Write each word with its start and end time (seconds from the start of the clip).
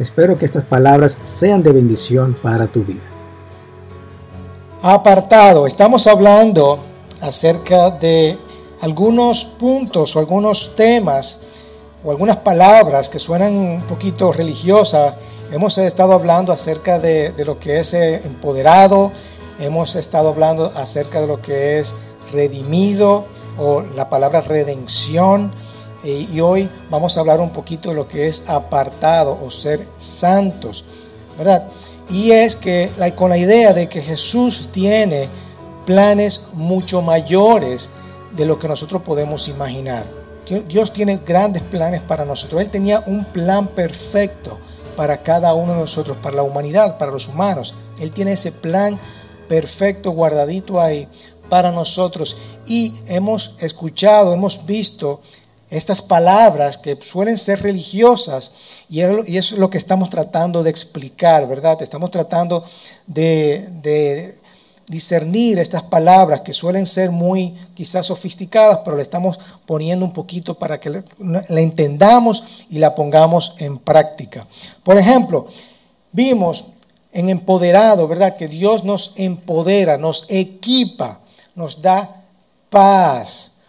espero 0.00 0.36
que 0.38 0.46
estas 0.46 0.64
palabras 0.64 1.16
sean 1.24 1.62
de 1.62 1.72
bendición 1.72 2.34
para 2.42 2.66
tu 2.66 2.82
vida. 2.82 3.02
Apartado, 4.82 5.66
estamos 5.66 6.06
hablando 6.06 6.78
acerca 7.20 7.90
de 7.90 8.36
algunos 8.80 9.44
puntos 9.44 10.16
o 10.16 10.18
algunos 10.18 10.74
temas 10.74 11.42
o 12.02 12.10
algunas 12.10 12.38
palabras 12.38 13.10
que 13.10 13.18
suenan 13.18 13.52
un 13.52 13.82
poquito 13.82 14.32
religiosas. 14.32 15.14
Hemos 15.52 15.76
estado 15.76 16.14
hablando 16.14 16.52
acerca 16.52 16.98
de, 16.98 17.32
de, 17.32 17.44
lo 17.44 17.58
que 17.58 17.80
es 17.80 17.92
eh, 17.92 18.22
empoderado, 18.24 19.12
hemos 19.58 19.96
estado 19.96 20.30
hablando 20.30 20.72
acerca 20.76 21.20
de 21.20 21.26
lo 21.26 21.42
que 21.42 21.78
es 21.78 21.94
redimido 22.32 23.26
o 23.58 23.82
la 23.82 24.08
palabra 24.08 24.40
redención 24.40 25.52
eh, 26.04 26.26
y 26.32 26.40
hoy 26.40 26.68
vamos 26.90 27.16
a 27.16 27.20
hablar 27.20 27.40
un 27.40 27.50
poquito 27.50 27.90
de 27.90 27.94
lo 27.94 28.08
que 28.08 28.28
es 28.28 28.48
apartado 28.48 29.38
o 29.44 29.50
ser 29.50 29.86
santos, 29.98 30.84
¿verdad? 31.36 31.66
Y 32.10 32.32
es 32.32 32.56
que 32.56 32.90
con 33.16 33.30
la 33.30 33.38
idea 33.38 33.72
de 33.72 33.88
que 33.88 34.00
Jesús 34.00 34.68
tiene 34.72 35.28
planes 35.86 36.48
mucho 36.54 37.02
mayores 37.02 37.90
de 38.36 38.46
lo 38.46 38.58
que 38.58 38.68
nosotros 38.68 39.02
podemos 39.02 39.48
imaginar. 39.48 40.04
Dios 40.66 40.92
tiene 40.92 41.20
grandes 41.24 41.62
planes 41.62 42.02
para 42.02 42.24
nosotros. 42.24 42.60
Él 42.60 42.70
tenía 42.70 43.02
un 43.06 43.24
plan 43.24 43.68
perfecto 43.68 44.58
para 44.96 45.22
cada 45.22 45.54
uno 45.54 45.74
de 45.74 45.80
nosotros, 45.80 46.16
para 46.16 46.36
la 46.36 46.42
humanidad, 46.42 46.98
para 46.98 47.12
los 47.12 47.28
humanos. 47.28 47.74
Él 48.00 48.10
tiene 48.10 48.32
ese 48.32 48.50
plan 48.50 48.98
perfecto 49.48 50.10
guardadito 50.10 50.80
ahí 50.80 51.06
para 51.48 51.70
nosotros. 51.70 52.36
Y 52.66 52.94
hemos 53.06 53.54
escuchado, 53.60 54.34
hemos 54.34 54.66
visto 54.66 55.20
estas 55.70 56.02
palabras 56.02 56.76
que 56.76 56.98
suelen 57.00 57.38
ser 57.38 57.62
religiosas 57.62 58.52
y 58.88 59.00
es 59.00 59.52
lo 59.52 59.70
que 59.70 59.78
estamos 59.78 60.10
tratando 60.10 60.64
de 60.64 60.70
explicar, 60.70 61.46
¿verdad? 61.46 61.80
Estamos 61.80 62.10
tratando 62.10 62.64
de, 63.06 64.36
discernir 64.88 65.60
estas 65.60 65.84
palabras 65.84 66.40
que 66.40 66.52
suelen 66.52 66.84
ser 66.84 67.12
muy 67.12 67.54
quizás 67.74 68.06
sofisticadas, 68.06 68.80
pero 68.84 68.96
le 68.96 69.02
estamos 69.02 69.38
poniendo 69.64 70.04
un 70.04 70.12
poquito 70.12 70.58
para 70.58 70.80
que 70.80 70.90
la 71.20 71.60
entendamos 71.60 72.66
y 72.68 72.80
la 72.80 72.92
pongamos 72.92 73.54
en 73.58 73.78
práctica. 73.78 74.44
Por 74.82 74.98
ejemplo, 74.98 75.46
vimos 76.10 76.64
en 77.12 77.28
empoderado, 77.28 78.08
¿verdad? 78.08 78.36
Que 78.36 78.48
Dios 78.48 78.82
nos 78.82 79.12
empodera, 79.14 79.96
nos 79.96 80.24
equipa, 80.28 81.20
nos 81.54 81.80
da 81.80 82.24
paz 82.68 83.59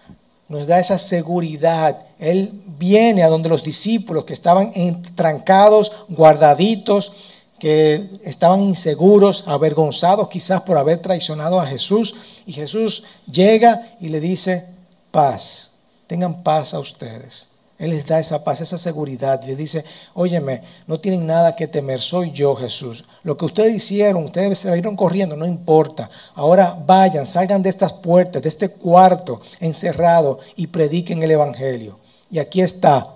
nos 0.52 0.68
da 0.68 0.80
esa 0.80 1.00
seguridad. 1.00 1.98
Él 2.20 2.52
viene 2.78 3.24
a 3.24 3.30
donde 3.30 3.48
los 3.48 3.64
discípulos 3.64 4.26
que 4.26 4.34
estaban 4.34 4.72
entrancados, 4.76 5.92
guardaditos, 6.10 7.14
que 7.58 8.06
estaban 8.24 8.62
inseguros, 8.62 9.46
avergonzados 9.48 10.28
quizás 10.28 10.62
por 10.64 10.78
haber 10.78 11.00
traicionado 11.00 11.60
a 11.60 11.66
Jesús. 11.66 12.14
Y 12.46 12.52
Jesús 12.52 13.06
llega 13.32 13.96
y 14.02 14.10
le 14.10 14.20
dice, 14.20 14.68
paz, 15.10 15.72
tengan 16.06 16.44
paz 16.44 16.74
a 16.74 16.80
ustedes. 16.80 17.51
Él 17.82 17.90
les 17.90 18.06
da 18.06 18.20
esa 18.20 18.44
paz, 18.44 18.62
esa 18.62 18.78
seguridad. 18.78 19.44
Le 19.44 19.56
dice, 19.56 19.84
óyeme, 20.14 20.62
no 20.86 21.00
tienen 21.00 21.26
nada 21.26 21.56
que 21.56 21.68
temer, 21.68 22.00
soy 22.00 22.32
yo 22.32 22.56
Jesús. 22.56 23.06
Lo 23.24 23.36
que 23.36 23.46
ustedes 23.46 23.74
hicieron, 23.74 24.26
ustedes 24.26 24.60
se 24.60 24.72
vieron 24.72 24.96
corriendo, 24.96 25.36
no 25.36 25.48
importa. 25.48 26.08
Ahora 26.36 26.78
vayan, 26.86 27.26
salgan 27.26 27.64
de 27.64 27.70
estas 27.70 27.92
puertas, 27.92 28.44
de 28.44 28.50
este 28.50 28.70
cuarto 28.70 29.42
encerrado 29.60 30.38
y 30.56 30.68
prediquen 30.68 31.24
el 31.24 31.32
Evangelio. 31.32 32.00
Y 32.30 32.38
aquí 32.38 32.62
está 32.62 33.08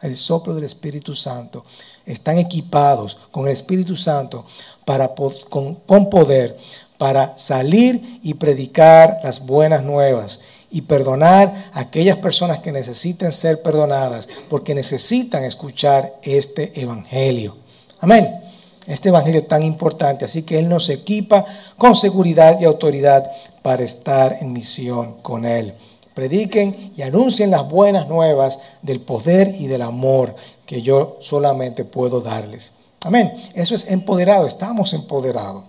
el 0.00 0.16
soplo 0.16 0.54
del 0.54 0.64
Espíritu 0.64 1.14
Santo. 1.14 1.62
Están 2.06 2.38
equipados 2.38 3.18
con 3.30 3.46
el 3.46 3.52
Espíritu 3.52 3.96
Santo 3.96 4.46
para, 4.86 5.14
con 5.14 6.08
poder 6.08 6.56
para 6.96 7.36
salir 7.36 8.20
y 8.22 8.32
predicar 8.34 9.20
las 9.24 9.44
buenas 9.44 9.82
nuevas 9.82 10.40
y 10.72 10.82
perdonar 10.82 11.70
a 11.72 11.80
aquellas 11.80 12.16
personas 12.16 12.60
que 12.60 12.72
necesiten 12.72 13.30
ser 13.30 13.62
perdonadas 13.62 14.28
porque 14.48 14.74
necesitan 14.74 15.44
escuchar 15.44 16.16
este 16.22 16.80
evangelio. 16.80 17.56
Amén. 18.00 18.40
Este 18.86 19.10
evangelio 19.10 19.44
tan 19.44 19.62
importante, 19.62 20.24
así 20.24 20.42
que 20.42 20.58
Él 20.58 20.68
nos 20.68 20.88
equipa 20.88 21.44
con 21.76 21.94
seguridad 21.94 22.58
y 22.58 22.64
autoridad 22.64 23.30
para 23.60 23.84
estar 23.84 24.38
en 24.40 24.52
misión 24.52 25.18
con 25.22 25.44
Él. 25.44 25.74
Prediquen 26.14 26.92
y 26.96 27.02
anuncien 27.02 27.50
las 27.50 27.68
buenas 27.68 28.08
nuevas 28.08 28.58
del 28.82 29.00
poder 29.00 29.54
y 29.58 29.66
del 29.66 29.82
amor 29.82 30.34
que 30.66 30.82
yo 30.82 31.16
solamente 31.20 31.84
puedo 31.84 32.20
darles. 32.20 32.72
Amén. 33.04 33.32
Eso 33.54 33.74
es 33.74 33.90
empoderado, 33.90 34.46
estamos 34.46 34.94
empoderados. 34.94 35.64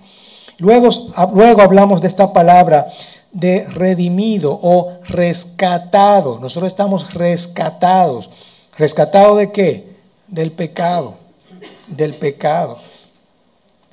Luego, 0.57 0.89
luego 1.33 1.61
hablamos 1.61 2.01
de 2.01 2.07
esta 2.07 2.31
palabra 2.31 2.87
de 3.33 3.65
redimido 3.67 4.57
o 4.61 4.93
rescatado. 5.05 6.39
Nosotros 6.39 6.71
estamos 6.71 7.13
rescatados. 7.13 8.29
¿Rescatado 8.77 9.35
de 9.35 9.51
qué? 9.51 9.91
Del 10.27 10.51
pecado. 10.51 11.15
Del 11.87 12.13
pecado. 12.13 12.77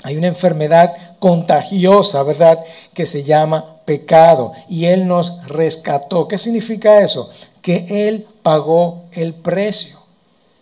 Hay 0.03 0.17
una 0.17 0.29
enfermedad 0.29 0.95
contagiosa, 1.19 2.23
¿verdad? 2.23 2.59
Que 2.95 3.07
se 3.07 3.25
llama 3.25 3.77
pecado. 3.85 4.53
Y 4.69 4.87
Él 4.87 5.07
nos 5.07 5.47
rescató. 5.47 6.29
¿Qué 6.29 6.39
significa 6.39 7.01
eso? 7.01 7.29
Que 7.63 8.09
Él 8.09 8.27
pagó 8.43 9.05
el 9.13 9.35
precio. 9.35 9.99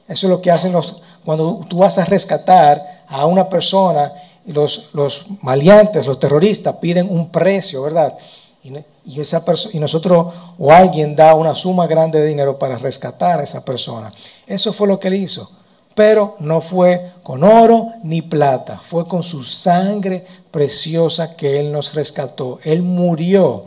Eso 0.07 0.27
es 0.27 0.31
lo 0.31 0.41
que 0.41 0.51
hacen 0.51 0.73
los... 0.73 1.03
Cuando 1.25 1.67
tú 1.69 1.79
vas 1.79 1.99
a 1.99 2.05
rescatar 2.05 3.05
a 3.09 3.27
una 3.27 3.49
persona, 3.49 4.13
los, 4.47 4.91
los 4.95 5.27
maleantes, 5.43 6.07
los 6.07 6.19
terroristas 6.19 6.77
piden 6.77 7.09
un 7.11 7.29
precio, 7.29 7.83
¿verdad? 7.83 8.17
Y, 8.63 9.21
esa 9.21 9.43
y 9.73 9.79
nosotros 9.79 10.35
o 10.59 10.73
alguien 10.73 11.17
da 11.17 11.35
una 11.35 11.55
suma 11.55 11.87
grande 11.87 12.21
de 12.21 12.27
dinero 12.27 12.59
para 12.59 12.77
rescatar 12.77 13.41
a 13.41 13.45
esa 13.45 13.65
persona. 13.65 14.13
Eso 14.47 14.73
fue 14.73 14.89
lo 14.89 14.99
que 14.99 15.09
él 15.09 15.15
hizo. 15.15 15.49
Pero 15.95 16.37
no 16.39 16.61
fue 16.61 17.11
con 17.25 17.43
oro 17.43 17.89
ni 18.05 18.23
plata, 18.23 18.79
fue 18.79 19.09
con 19.09 19.25
su 19.25 19.43
sangre 19.43 20.25
preciosa 20.53 21.35
que 21.35 21.59
Él 21.59 21.73
nos 21.73 21.95
rescató. 21.95 22.61
Él 22.63 22.83
murió 22.83 23.63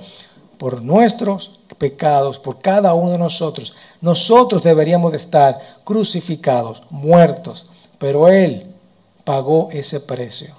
por 0.58 0.82
nuestros 0.82 1.60
pecados, 1.78 2.40
por 2.40 2.62
cada 2.62 2.94
uno 2.94 3.12
de 3.12 3.18
nosotros. 3.18 3.74
Nosotros 4.00 4.64
deberíamos 4.64 5.12
de 5.12 5.18
estar 5.18 5.60
crucificados, 5.84 6.84
muertos, 6.90 7.66
pero 7.98 8.30
Él 8.30 8.66
pagó 9.26 9.70
ese 9.72 10.00
precio. 10.00 10.56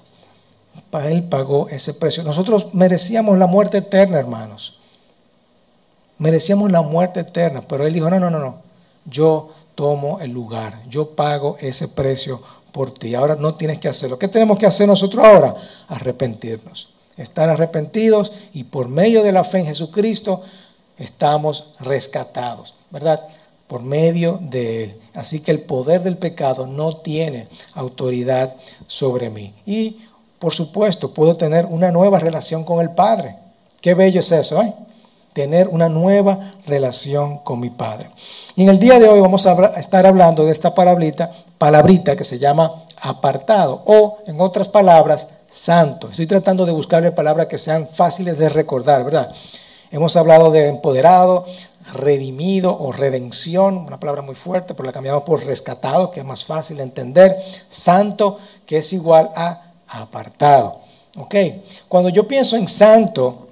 Él 1.01 1.25
pagó 1.25 1.69
ese 1.69 1.95
precio. 1.95 2.23
Nosotros 2.23 2.69
merecíamos 2.73 3.39
la 3.39 3.47
muerte 3.47 3.79
eterna, 3.79 4.19
hermanos. 4.19 4.79
Merecíamos 6.19 6.71
la 6.71 6.83
muerte 6.83 7.21
eterna, 7.21 7.63
pero 7.67 7.87
Él 7.87 7.93
dijo, 7.93 8.11
no, 8.11 8.21
no, 8.21 8.31
no, 8.31 8.39
no. 8.39 8.57
Yo 9.05 9.51
tomo 9.75 10.21
el 10.21 10.31
lugar, 10.31 10.79
yo 10.89 11.11
pago 11.11 11.57
ese 11.61 11.89
precio 11.89 12.41
por 12.73 12.91
ti. 12.93 13.15
Ahora 13.15 13.37
no 13.37 13.55
tienes 13.55 13.79
que 13.79 13.89
hacerlo. 13.89 14.19
¿Qué 14.19 14.29
tenemos 14.29 14.59
que 14.59 14.67
hacer 14.67 14.87
nosotros 14.87 15.25
ahora? 15.25 15.55
Arrepentirnos. 15.89 16.89
Estar 17.17 17.49
arrepentidos 17.49 18.33
y 18.53 18.65
por 18.65 18.89
medio 18.89 19.23
de 19.23 19.33
la 19.33 19.45
fe 19.45 19.61
en 19.61 19.67
Jesucristo 19.67 20.43
estamos 20.99 21.75
rescatados, 21.81 22.75
¿verdad? 22.91 23.21
Por 23.67 23.83
medio 23.83 24.39
de 24.43 24.85
Él. 24.85 24.97
Así 25.15 25.41
que 25.41 25.51
el 25.51 25.61
poder 25.61 26.03
del 26.03 26.17
pecado 26.17 26.67
no 26.67 26.97
tiene 26.97 27.49
autoridad 27.75 28.55
sobre 28.87 29.31
mí. 29.31 29.55
Y 29.67 29.99
por 30.43 30.53
supuesto, 30.53 31.15
puedo 31.15 31.37
tener 31.37 31.67
una 31.67 31.93
nueva 31.93 32.19
relación 32.19 32.65
con 32.65 32.81
el 32.81 32.91
Padre. 32.91 33.37
Qué 33.81 33.95
bello 33.95 34.19
es 34.19 34.33
eso, 34.33 34.61
¿eh? 34.61 34.75
Tener 35.33 35.69
una 35.69 35.89
nueva 35.89 36.55
relación 36.67 37.39
con 37.39 37.61
mi 37.61 37.71
Padre. 37.71 38.11
Y 38.57 38.65
en 38.65 38.71
el 38.71 38.81
día 38.81 38.99
de 38.99 39.09
hoy 39.09 39.21
vamos 39.21 39.47
a 39.47 39.67
estar 39.79 40.05
hablando 40.05 40.45
de 40.45 40.51
esta 40.51 40.75
palabrita, 40.75 41.31
palabrita 41.59 42.17
que 42.17 42.25
se 42.25 42.41
llama 42.41 42.75
apartado 43.03 43.85
o, 43.87 44.19
en 44.27 44.41
otras 44.41 44.67
palabras, 44.67 45.29
santo. 45.49 46.09
Estoy 46.09 46.27
tratando 46.27 46.67
de 46.67 46.73
buscarle 46.73 47.13
palabras 47.13 47.47
que 47.47 47.57
sean 47.57 47.87
fáciles 47.87 48.37
de 48.37 48.49
recordar, 48.49 49.05
¿verdad? 49.05 49.33
Hemos 49.93 50.17
hablado 50.17 50.51
de 50.51 50.67
empoderado, 50.67 51.47
redimido 51.93 52.77
o 52.77 52.91
redención, 52.91 53.77
una 53.77 54.01
palabra 54.01 54.23
muy 54.23 54.35
fuerte, 54.35 54.75
pero 54.75 54.87
la 54.87 54.93
cambiamos 54.93 55.23
por 55.23 55.45
rescatado, 55.45 56.11
que 56.11 56.19
es 56.19 56.27
más 56.27 56.45
fácil 56.45 56.79
de 56.79 56.83
entender. 56.83 57.37
Santo, 57.69 58.41
que 58.67 58.79
es 58.79 58.93
igual 58.93 59.31
a 59.37 59.62
apartado. 59.93 60.81
¿Ok? 61.17 61.35
Cuando 61.89 62.09
yo 62.09 62.27
pienso 62.27 62.57
en 62.57 62.67
santo, 62.67 63.47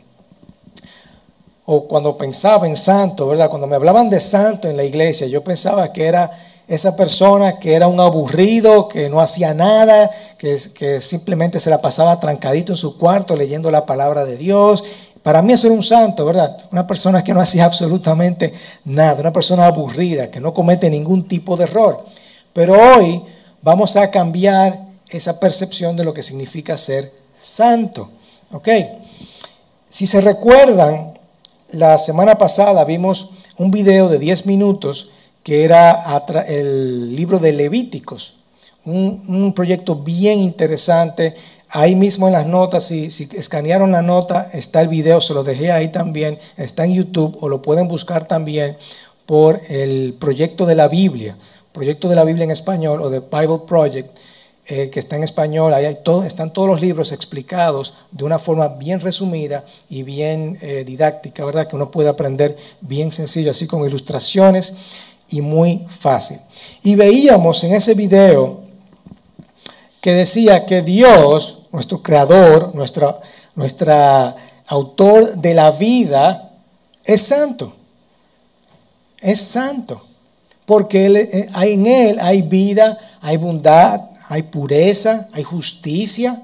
o 1.72 1.86
cuando 1.86 2.16
pensaba 2.16 2.66
en 2.66 2.76
santo, 2.76 3.28
¿verdad? 3.28 3.48
Cuando 3.48 3.68
me 3.68 3.76
hablaban 3.76 4.10
de 4.10 4.20
santo 4.20 4.68
en 4.68 4.76
la 4.76 4.82
iglesia, 4.82 5.28
yo 5.28 5.44
pensaba 5.44 5.92
que 5.92 6.06
era 6.06 6.30
esa 6.66 6.96
persona 6.96 7.58
que 7.58 7.74
era 7.74 7.86
un 7.86 8.00
aburrido, 8.00 8.88
que 8.88 9.08
no 9.08 9.20
hacía 9.20 9.54
nada, 9.54 10.10
que, 10.38 11.00
simplemente 11.00 11.60
se 11.60 11.70
la 11.70 11.80
pasaba 11.80 12.18
trancadito 12.18 12.72
en 12.72 12.76
su 12.76 12.96
cuarto 12.96 13.36
leyendo 13.36 13.70
la 13.70 13.86
palabra 13.86 14.24
de 14.24 14.36
Dios. 14.36 14.82
Para 15.22 15.42
mí 15.42 15.52
eso 15.52 15.66
era 15.66 15.76
un 15.76 15.82
santo, 15.82 16.24
¿verdad? 16.24 16.56
Una 16.72 16.86
persona 16.86 17.22
que 17.22 17.34
no 17.34 17.40
hacía 17.40 17.64
absolutamente 17.66 18.52
nada, 18.84 19.20
una 19.20 19.32
persona 19.32 19.66
aburrida, 19.66 20.30
que 20.30 20.40
no 20.40 20.52
comete 20.54 20.90
ningún 20.90 21.28
tipo 21.28 21.56
de 21.56 21.64
error. 21.64 22.04
Pero 22.52 22.74
hoy 22.74 23.22
vamos 23.62 23.96
a 23.96 24.10
cambiar 24.10 24.89
esa 25.10 25.40
percepción 25.40 25.96
de 25.96 26.04
lo 26.04 26.14
que 26.14 26.22
significa 26.22 26.78
ser 26.78 27.12
santo. 27.36 28.08
¿Ok? 28.52 28.68
Si 29.88 30.06
se 30.06 30.20
recuerdan, 30.20 31.12
la 31.72 31.98
semana 31.98 32.38
pasada 32.38 32.84
vimos 32.84 33.30
un 33.58 33.70
video 33.70 34.08
de 34.08 34.18
10 34.18 34.46
minutos 34.46 35.10
que 35.42 35.64
era 35.64 36.04
el 36.46 37.14
libro 37.16 37.38
de 37.38 37.52
Levíticos, 37.52 38.36
un, 38.84 39.52
proyecto 39.54 39.96
bien 39.96 40.40
interesante. 40.40 41.34
Ahí 41.68 41.94
mismo 41.94 42.26
en 42.26 42.32
las 42.32 42.46
notas, 42.46 42.84
si, 42.84 43.10
si, 43.10 43.28
escanearon 43.36 43.92
la 43.92 44.02
nota, 44.02 44.50
está 44.52 44.80
el 44.80 44.88
video, 44.88 45.20
se 45.20 45.34
lo 45.34 45.44
dejé 45.44 45.70
ahí 45.70 45.88
también, 45.88 46.38
está 46.56 46.84
en 46.84 46.94
YouTube 46.94 47.36
o 47.40 47.48
lo 47.48 47.62
pueden 47.62 47.88
buscar 47.88 48.26
también 48.26 48.76
por 49.26 49.60
el 49.68 50.14
proyecto 50.14 50.66
de 50.66 50.74
la 50.74 50.88
Biblia, 50.88 51.36
proyecto 51.72 52.08
de 52.08 52.16
la 52.16 52.24
Biblia 52.24 52.44
en 52.44 52.50
español 52.50 53.00
o 53.00 53.10
de 53.10 53.20
Bible 53.20 53.60
Project. 53.66 54.16
Eh, 54.66 54.90
que 54.90 55.00
está 55.00 55.16
en 55.16 55.24
español, 55.24 55.72
ahí 55.72 55.86
están 55.86 56.52
todos 56.52 56.68
los 56.68 56.80
libros 56.80 57.12
explicados 57.12 57.94
de 58.12 58.24
una 58.24 58.38
forma 58.38 58.68
bien 58.68 59.00
resumida 59.00 59.64
y 59.88 60.02
bien 60.02 60.58
eh, 60.60 60.84
didáctica, 60.84 61.44
¿verdad? 61.44 61.66
Que 61.66 61.74
uno 61.74 61.90
puede 61.90 62.10
aprender 62.10 62.56
bien 62.80 63.10
sencillo, 63.10 63.50
así 63.50 63.66
con 63.66 63.84
ilustraciones 63.84 64.74
y 65.30 65.40
muy 65.40 65.86
fácil. 65.88 66.38
Y 66.82 66.94
veíamos 66.94 67.64
en 67.64 67.72
ese 67.72 67.94
video 67.94 68.60
que 70.00 70.12
decía 70.12 70.66
que 70.66 70.82
Dios, 70.82 71.62
nuestro 71.72 72.02
creador, 72.02 72.74
nuestro 72.74 74.36
autor 74.66 75.36
de 75.36 75.54
la 75.54 75.70
vida, 75.72 76.52
es 77.04 77.22
santo. 77.22 77.72
Es 79.20 79.40
santo. 79.40 80.02
Porque 80.66 81.06
eh, 81.06 81.48
en 81.62 81.86
Él 81.86 82.18
hay 82.20 82.42
vida, 82.42 82.98
hay 83.20 83.36
bondad, 83.36 84.09
hay 84.30 84.44
pureza, 84.44 85.28
hay 85.32 85.42
justicia, 85.42 86.40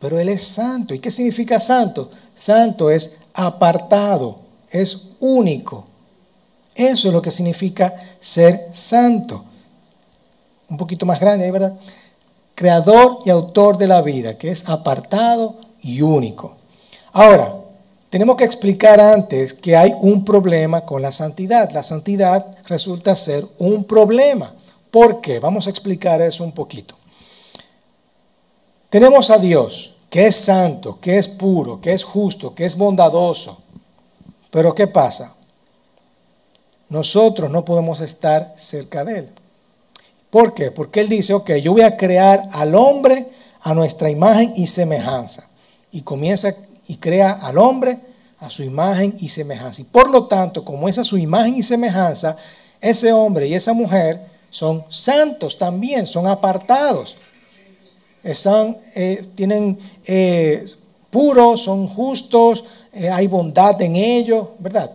pero 0.00 0.18
Él 0.18 0.30
es 0.30 0.42
santo. 0.42 0.94
¿Y 0.94 0.98
qué 0.98 1.10
significa 1.10 1.60
santo? 1.60 2.10
Santo 2.34 2.90
es 2.90 3.18
apartado, 3.34 4.40
es 4.70 5.10
único. 5.20 5.84
Eso 6.74 7.08
es 7.08 7.14
lo 7.14 7.20
que 7.20 7.30
significa 7.30 7.94
ser 8.18 8.70
santo. 8.72 9.44
Un 10.70 10.78
poquito 10.78 11.04
más 11.04 11.20
grande, 11.20 11.50
¿verdad? 11.50 11.76
Creador 12.54 13.18
y 13.26 13.30
autor 13.30 13.76
de 13.76 13.88
la 13.88 14.00
vida, 14.00 14.38
que 14.38 14.50
es 14.50 14.66
apartado 14.70 15.54
y 15.82 16.00
único. 16.00 16.56
Ahora, 17.12 17.56
tenemos 18.08 18.36
que 18.36 18.44
explicar 18.44 18.98
antes 18.98 19.52
que 19.52 19.76
hay 19.76 19.92
un 20.00 20.24
problema 20.24 20.86
con 20.86 21.02
la 21.02 21.12
santidad. 21.12 21.70
La 21.72 21.82
santidad 21.82 22.56
resulta 22.64 23.14
ser 23.14 23.46
un 23.58 23.84
problema. 23.84 24.54
¿Por 24.90 25.20
qué? 25.20 25.40
Vamos 25.40 25.66
a 25.66 25.70
explicar 25.70 26.22
eso 26.22 26.42
un 26.42 26.52
poquito. 26.52 27.01
Tenemos 28.92 29.30
a 29.30 29.38
Dios, 29.38 29.94
que 30.10 30.26
es 30.26 30.36
santo, 30.36 31.00
que 31.00 31.16
es 31.16 31.26
puro, 31.26 31.80
que 31.80 31.94
es 31.94 32.04
justo, 32.04 32.54
que 32.54 32.66
es 32.66 32.76
bondadoso. 32.76 33.56
Pero 34.50 34.74
¿qué 34.74 34.86
pasa? 34.86 35.32
Nosotros 36.90 37.50
no 37.50 37.64
podemos 37.64 38.02
estar 38.02 38.52
cerca 38.54 39.02
de 39.02 39.20
Él. 39.20 39.30
¿Por 40.28 40.52
qué? 40.52 40.70
Porque 40.70 41.00
Él 41.00 41.08
dice, 41.08 41.32
ok, 41.32 41.52
yo 41.52 41.72
voy 41.72 41.80
a 41.80 41.96
crear 41.96 42.46
al 42.52 42.74
hombre 42.74 43.30
a 43.62 43.72
nuestra 43.72 44.10
imagen 44.10 44.52
y 44.56 44.66
semejanza. 44.66 45.48
Y 45.90 46.02
comienza 46.02 46.54
y 46.86 46.96
crea 46.96 47.30
al 47.30 47.56
hombre 47.56 47.98
a 48.40 48.50
su 48.50 48.62
imagen 48.62 49.16
y 49.20 49.30
semejanza. 49.30 49.80
Y 49.80 49.86
por 49.86 50.10
lo 50.10 50.26
tanto, 50.26 50.66
como 50.66 50.86
es 50.86 50.96
su 50.96 51.16
imagen 51.16 51.56
y 51.56 51.62
semejanza, 51.62 52.36
ese 52.78 53.10
hombre 53.10 53.46
y 53.46 53.54
esa 53.54 53.72
mujer 53.72 54.20
son 54.50 54.84
santos 54.90 55.56
también, 55.56 56.06
son 56.06 56.26
apartados 56.26 57.16
están, 58.22 58.76
eh, 58.94 59.24
tienen 59.34 59.78
eh, 60.06 60.64
puros, 61.10 61.62
son 61.62 61.88
justos, 61.88 62.64
eh, 62.92 63.08
hay 63.08 63.26
bondad 63.26 63.80
en 63.82 63.96
ellos, 63.96 64.48
¿verdad? 64.58 64.90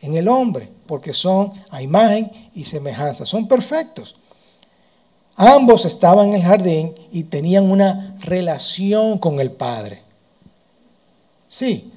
En 0.00 0.14
el 0.14 0.28
hombre, 0.28 0.68
porque 0.86 1.12
son 1.12 1.52
a 1.70 1.82
imagen 1.82 2.30
y 2.54 2.64
semejanza, 2.64 3.26
son 3.26 3.46
perfectos. 3.46 4.16
Ambos 5.36 5.84
estaban 5.84 6.28
en 6.28 6.34
el 6.34 6.42
jardín 6.42 6.94
y 7.10 7.24
tenían 7.24 7.70
una 7.70 8.16
relación 8.20 9.18
con 9.18 9.40
el 9.40 9.50
Padre. 9.50 10.02
Sí, 11.48 11.90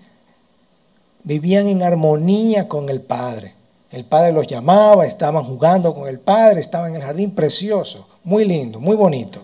vivían 1.23 1.67
en 1.67 1.83
armonía 1.83 2.67
con 2.67 2.89
el 2.89 3.01
Padre. 3.01 3.53
El 3.91 4.05
Padre 4.05 4.31
los 4.31 4.47
llamaba, 4.47 5.05
estaban 5.05 5.43
jugando 5.43 5.93
con 5.93 6.07
el 6.07 6.19
Padre, 6.19 6.59
estaban 6.59 6.91
en 6.91 6.95
el 6.95 7.03
jardín 7.03 7.31
precioso, 7.31 8.07
muy 8.23 8.45
lindo, 8.45 8.79
muy 8.79 8.95
bonito. 8.95 9.41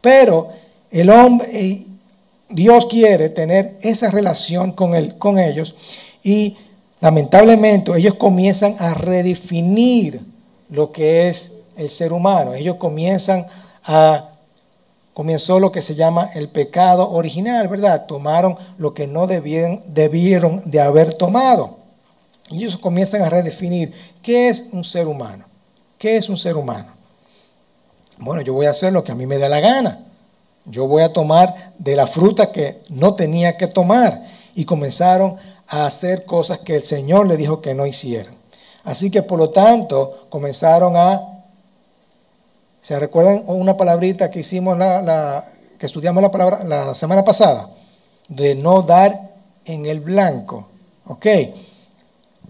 Pero 0.00 0.48
el 0.90 1.10
hombre, 1.10 1.84
Dios 2.48 2.86
quiere 2.86 3.28
tener 3.28 3.76
esa 3.82 4.10
relación 4.10 4.72
con, 4.72 5.10
con 5.18 5.38
ellos 5.38 5.74
y 6.22 6.56
lamentablemente 7.00 7.92
ellos 7.96 8.14
comienzan 8.14 8.76
a 8.78 8.94
redefinir 8.94 10.20
lo 10.70 10.92
que 10.92 11.28
es 11.28 11.54
el 11.76 11.90
ser 11.90 12.12
humano. 12.12 12.54
Ellos 12.54 12.76
comienzan 12.76 13.46
a 13.84 14.30
comenzó 15.18 15.58
lo 15.58 15.72
que 15.72 15.82
se 15.82 15.96
llama 15.96 16.30
el 16.34 16.48
pecado 16.48 17.10
original, 17.10 17.66
¿verdad? 17.66 18.06
Tomaron 18.06 18.56
lo 18.76 18.94
que 18.94 19.08
no 19.08 19.26
debieron, 19.26 19.82
debieron 19.88 20.62
de 20.70 20.80
haber 20.80 21.12
tomado. 21.12 21.78
Ellos 22.52 22.76
comienzan 22.76 23.22
a 23.22 23.28
redefinir 23.28 23.92
qué 24.22 24.48
es 24.48 24.68
un 24.70 24.84
ser 24.84 25.08
humano. 25.08 25.44
¿Qué 25.98 26.16
es 26.16 26.28
un 26.28 26.38
ser 26.38 26.56
humano? 26.56 26.92
Bueno, 28.18 28.42
yo 28.42 28.52
voy 28.52 28.66
a 28.66 28.70
hacer 28.70 28.92
lo 28.92 29.04
que 29.04 29.12
a 29.12 29.14
mí 29.14 29.26
me 29.26 29.38
da 29.38 29.48
la 29.48 29.60
gana. 29.60 30.00
Yo 30.64 30.86
voy 30.86 31.02
a 31.02 31.08
tomar 31.08 31.72
de 31.78 31.96
la 31.96 32.06
fruta 32.06 32.52
que 32.52 32.82
no 32.88 33.14
tenía 33.14 33.56
que 33.56 33.66
tomar. 33.66 34.24
Y 34.54 34.64
comenzaron 34.64 35.36
a 35.68 35.86
hacer 35.86 36.24
cosas 36.24 36.58
que 36.58 36.76
el 36.76 36.82
Señor 36.82 37.26
le 37.26 37.36
dijo 37.36 37.62
que 37.62 37.74
no 37.74 37.86
hicieran. 37.86 38.34
Así 38.84 39.10
que 39.10 39.22
por 39.22 39.38
lo 39.38 39.50
tanto 39.50 40.26
comenzaron 40.28 40.96
a... 40.96 41.44
¿Se 42.80 42.98
recuerdan 42.98 43.42
una 43.46 43.76
palabrita 43.76 44.30
que 44.30 44.40
hicimos, 44.40 44.78
la, 44.78 45.44
que 45.78 45.86
estudiamos 45.86 46.22
la, 46.22 46.30
palabra, 46.30 46.64
la 46.64 46.94
semana 46.94 47.24
pasada? 47.24 47.70
De 48.28 48.54
no 48.54 48.82
dar 48.82 49.30
en 49.64 49.86
el 49.86 50.00
blanco. 50.00 50.68
¿Ok? 51.06 51.26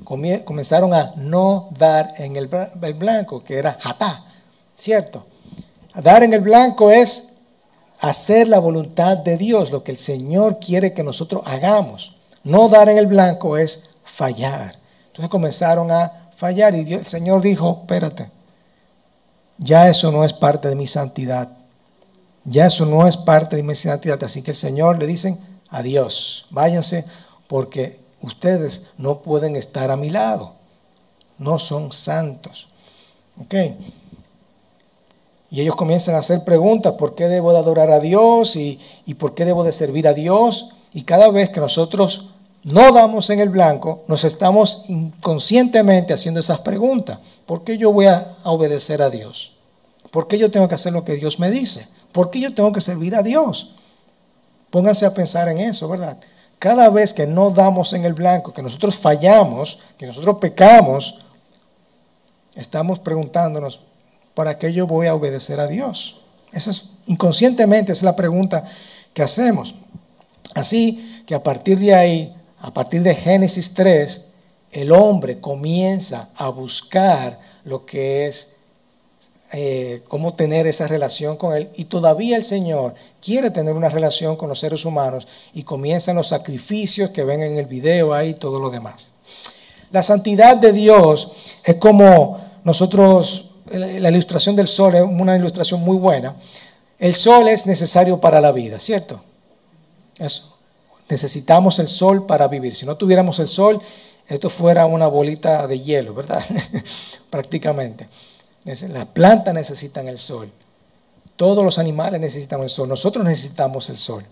Comenzaron 0.05 0.95
a 0.95 1.13
no 1.17 1.69
dar 1.77 2.15
en 2.19 2.37
el, 2.37 2.49
el 2.83 2.95
blanco, 2.95 3.43
que 3.43 3.59
era 3.59 3.77
jatá, 3.81 4.25
¿cierto? 4.75 5.25
Dar 5.95 6.23
en 6.23 6.33
el 6.33 6.41
blanco 6.41 6.91
es 6.91 7.35
hacer 8.01 8.49
la 8.49 8.59
voluntad 8.59 9.19
de 9.19 9.37
Dios, 9.37 9.71
lo 9.71 9.83
que 9.83 9.93
el 9.93 9.99
Señor 9.99 10.59
quiere 10.59 10.93
que 10.93 11.03
nosotros 11.03 11.43
hagamos. 11.47 12.17
No 12.45 12.69
dar 12.69 12.89
en 12.89 12.99
el 12.99 13.07
blanco 13.07 13.57
es 13.57 13.91
fallar. 14.05 14.77
Entonces 15.09 15.29
comenzaron 15.31 15.91
a 15.91 16.31
fallar 16.37 16.75
y 16.75 16.95
el 16.95 17.07
Señor 17.07 17.43
dijo, 17.43 17.79
espérate, 17.81 18.31
ya 19.59 19.89
eso 19.89 20.13
no 20.13 20.25
es 20.25 20.33
parte 20.33 20.69
de 20.69 20.77
mi 20.77 20.87
santidad. 20.87 21.49
Ya 22.45 22.67
eso 22.67 22.87
no 22.87 23.07
es 23.07 23.17
parte 23.17 23.57
de 23.57 23.63
mi 23.63 23.75
santidad. 23.75 24.23
Así 24.23 24.43
que 24.43 24.53
el 24.53 24.57
Señor 24.57 24.99
le 24.99 25.07
dicen, 25.07 25.39
adiós, 25.69 26.47
váyanse 26.51 27.05
porque 27.49 28.01
ustedes 28.23 28.89
no 28.97 29.21
pueden 29.23 29.57
estar 29.57 29.91
a 29.91 29.97
mi 29.97 30.11
lado. 30.11 30.55
No 31.39 31.59
son 31.59 31.93
santos. 31.93 32.69
¿Ok? 33.41 33.55
Y 35.51 35.61
ellos 35.61 35.77
comienzan 35.77 36.15
a 36.15 36.19
hacer 36.19 36.45
preguntas, 36.45 36.95
¿por 36.95 37.15
qué 37.15 37.29
debo 37.29 37.53
de 37.53 37.59
adorar 37.59 37.91
a 37.91 38.01
Dios? 38.01 38.57
¿Y, 38.57 38.79
por 39.19 39.35
qué 39.35 39.45
debo 39.45 39.65
de 39.65 39.73
servir 39.73 40.07
a 40.07 40.13
Dios? 40.13 40.71
Y 40.93 41.03
cada 41.03 41.31
vez 41.31 41.49
que 41.49 41.61
nosotros 41.61 42.31
no 42.65 42.93
damos 42.93 43.31
en 43.31 43.41
el 43.41 43.49
blanco, 43.49 44.03
nos 44.09 44.25
estamos 44.25 44.85
inconscientemente 44.89 46.13
haciendo 46.13 46.41
esas 46.41 46.59
preguntas. 46.59 47.19
¿Por 47.47 47.65
qué 47.65 47.79
yo 47.79 47.93
voy 47.93 48.07
a, 48.07 48.37
obedecer 48.45 49.01
a 49.01 49.09
Dios? 49.09 49.53
¿Por 50.11 50.29
qué 50.29 50.39
yo 50.39 50.51
tengo 50.51 50.69
que 50.69 50.75
hacer 50.75 50.93
lo 50.93 51.05
que 51.05 51.15
Dios 51.15 51.39
me 51.39 51.51
dice? 51.51 51.89
¿Por 52.13 52.31
qué 52.31 52.41
yo 52.41 52.55
tengo 52.55 52.73
que 52.73 52.81
servir 52.81 53.15
a 53.15 53.23
Dios? 53.23 53.73
Pónganse 54.71 55.07
a 55.07 55.15
pensar 55.15 55.49
en 55.49 55.59
eso, 55.59 55.89
¿verdad? 55.89 56.19
cada 56.59 56.89
vez 56.89 57.15
que 57.15 57.27
no 57.27 57.51
damos 57.51 57.93
en 57.93 58.05
el 58.05 58.15
blanco, 58.15 58.53
que 58.53 58.63
nosotros 58.63 58.97
fallamos, 58.97 59.81
que 59.97 60.07
nosotros 60.07 60.39
pecamos, 60.41 61.21
estamos 62.55 62.99
preguntándonos, 62.99 63.81
¿para 64.39 64.57
qué 64.57 64.73
yo 64.73 64.87
voy 64.87 65.09
a 65.09 65.17
obedecer 65.17 65.59
a 65.59 65.67
Dios? 65.67 66.21
Esa 66.53 66.71
es, 66.71 66.91
inconscientemente 67.09 67.91
es 67.91 68.05
la 68.05 68.15
pregunta 68.15 68.65
que 69.13 69.21
hacemos. 69.21 69.75
Así 70.55 71.25
que 71.27 71.35
a 71.35 71.43
partir 71.43 71.77
de 71.81 71.93
ahí, 71.93 72.33
a 72.61 72.73
partir 72.73 73.03
de 73.03 73.17
Génesis 73.17 73.75
3, 73.75 74.29
el 74.71 74.93
hombre 74.93 75.41
comienza 75.41 76.29
a 76.37 76.51
buscar 76.51 77.37
lo 77.65 77.85
que 77.85 78.29
es 78.29 78.59
eh, 79.55 80.05
cómo 80.07 80.35
tener 80.35 80.69
esa 80.69 80.87
relación 80.87 81.37
con 81.37 81.57
Él. 81.57 81.69
Y 81.75 81.87
todavía 81.87 82.37
el 82.37 82.45
Señor 82.45 82.95
quiere 83.21 83.51
tener 83.51 83.75
una 83.75 83.89
relación 83.89 84.37
con 84.37 84.49
los 84.49 84.61
seres 84.61 84.85
humanos 84.85 85.27
y 85.53 85.65
comienzan 85.65 86.15
los 86.15 86.29
sacrificios 86.29 87.11
que 87.11 87.25
ven 87.25 87.43
en 87.43 87.59
el 87.59 87.67
video 87.67 88.15
ahí 88.15 88.29
y 88.29 88.35
todo 88.35 88.61
lo 88.61 88.71
demás. 88.71 89.15
La 89.91 90.05
santidad 90.05 90.57
de 90.59 90.73
Dios 90.73 91.33
es 91.65 91.75
como 91.75 92.39
nosotros, 92.63 93.48
la 93.73 94.11
ilustración 94.11 94.57
del 94.57 94.67
sol 94.67 94.95
es 94.95 95.03
una 95.03 95.37
ilustración 95.37 95.81
muy 95.81 95.97
buena. 95.97 96.35
El 96.99 97.15
sol 97.15 97.49
es 97.49 97.67
necesario 97.67 98.21
para 98.21 98.41
la 98.41 98.53
vida, 98.53 98.79
¿cierto? 98.79 99.21
Eso. 100.19 100.59
Necesitamos 101.09 101.79
el 101.79 101.89
sol 101.89 102.27
para 102.27 102.49
vivir. 102.49 102.75
Si 102.75 102.85
no 102.85 102.97
tuviéramos 102.97 103.39
el 103.39 103.49
sol, 103.49 103.81
esto 104.27 104.51
fuera 104.51 104.85
una 104.87 105.07
bolita 105.07 105.67
de 105.67 105.81
hielo, 105.81 106.13
¿verdad? 106.13 106.45
Prácticamente. 107.31 108.09
Las 108.65 109.07
plantas 109.07 109.55
necesitan 109.55 110.09
el 110.09 110.19
sol. 110.19 110.51
Todos 111.37 111.65
los 111.65 111.79
animales 111.79 112.21
necesitan 112.21 112.61
el 112.63 112.69
sol. 112.69 112.89
Nosotros 112.89 113.25
necesitamos 113.25 113.89
el 113.89 113.97
sol. 113.97 114.25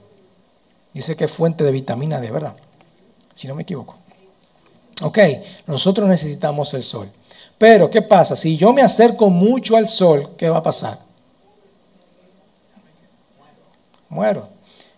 Dice 0.92 1.16
que 1.16 1.24
es 1.24 1.30
fuente 1.30 1.64
de 1.64 1.70
vitamina 1.70 2.20
D, 2.20 2.30
¿verdad? 2.30 2.56
Si 3.32 3.46
no 3.46 3.54
me 3.54 3.62
equivoco. 3.62 3.96
Ok, 5.02 5.18
nosotros 5.66 6.08
necesitamos 6.08 6.74
el 6.74 6.82
sol. 6.82 7.10
Pero, 7.58 7.90
¿qué 7.90 8.02
pasa? 8.02 8.36
Si 8.36 8.56
yo 8.56 8.72
me 8.72 8.82
acerco 8.82 9.30
mucho 9.30 9.76
al 9.76 9.88
sol, 9.88 10.32
¿qué 10.36 10.48
va 10.48 10.58
a 10.58 10.62
pasar? 10.62 10.98
Muero. 14.08 14.48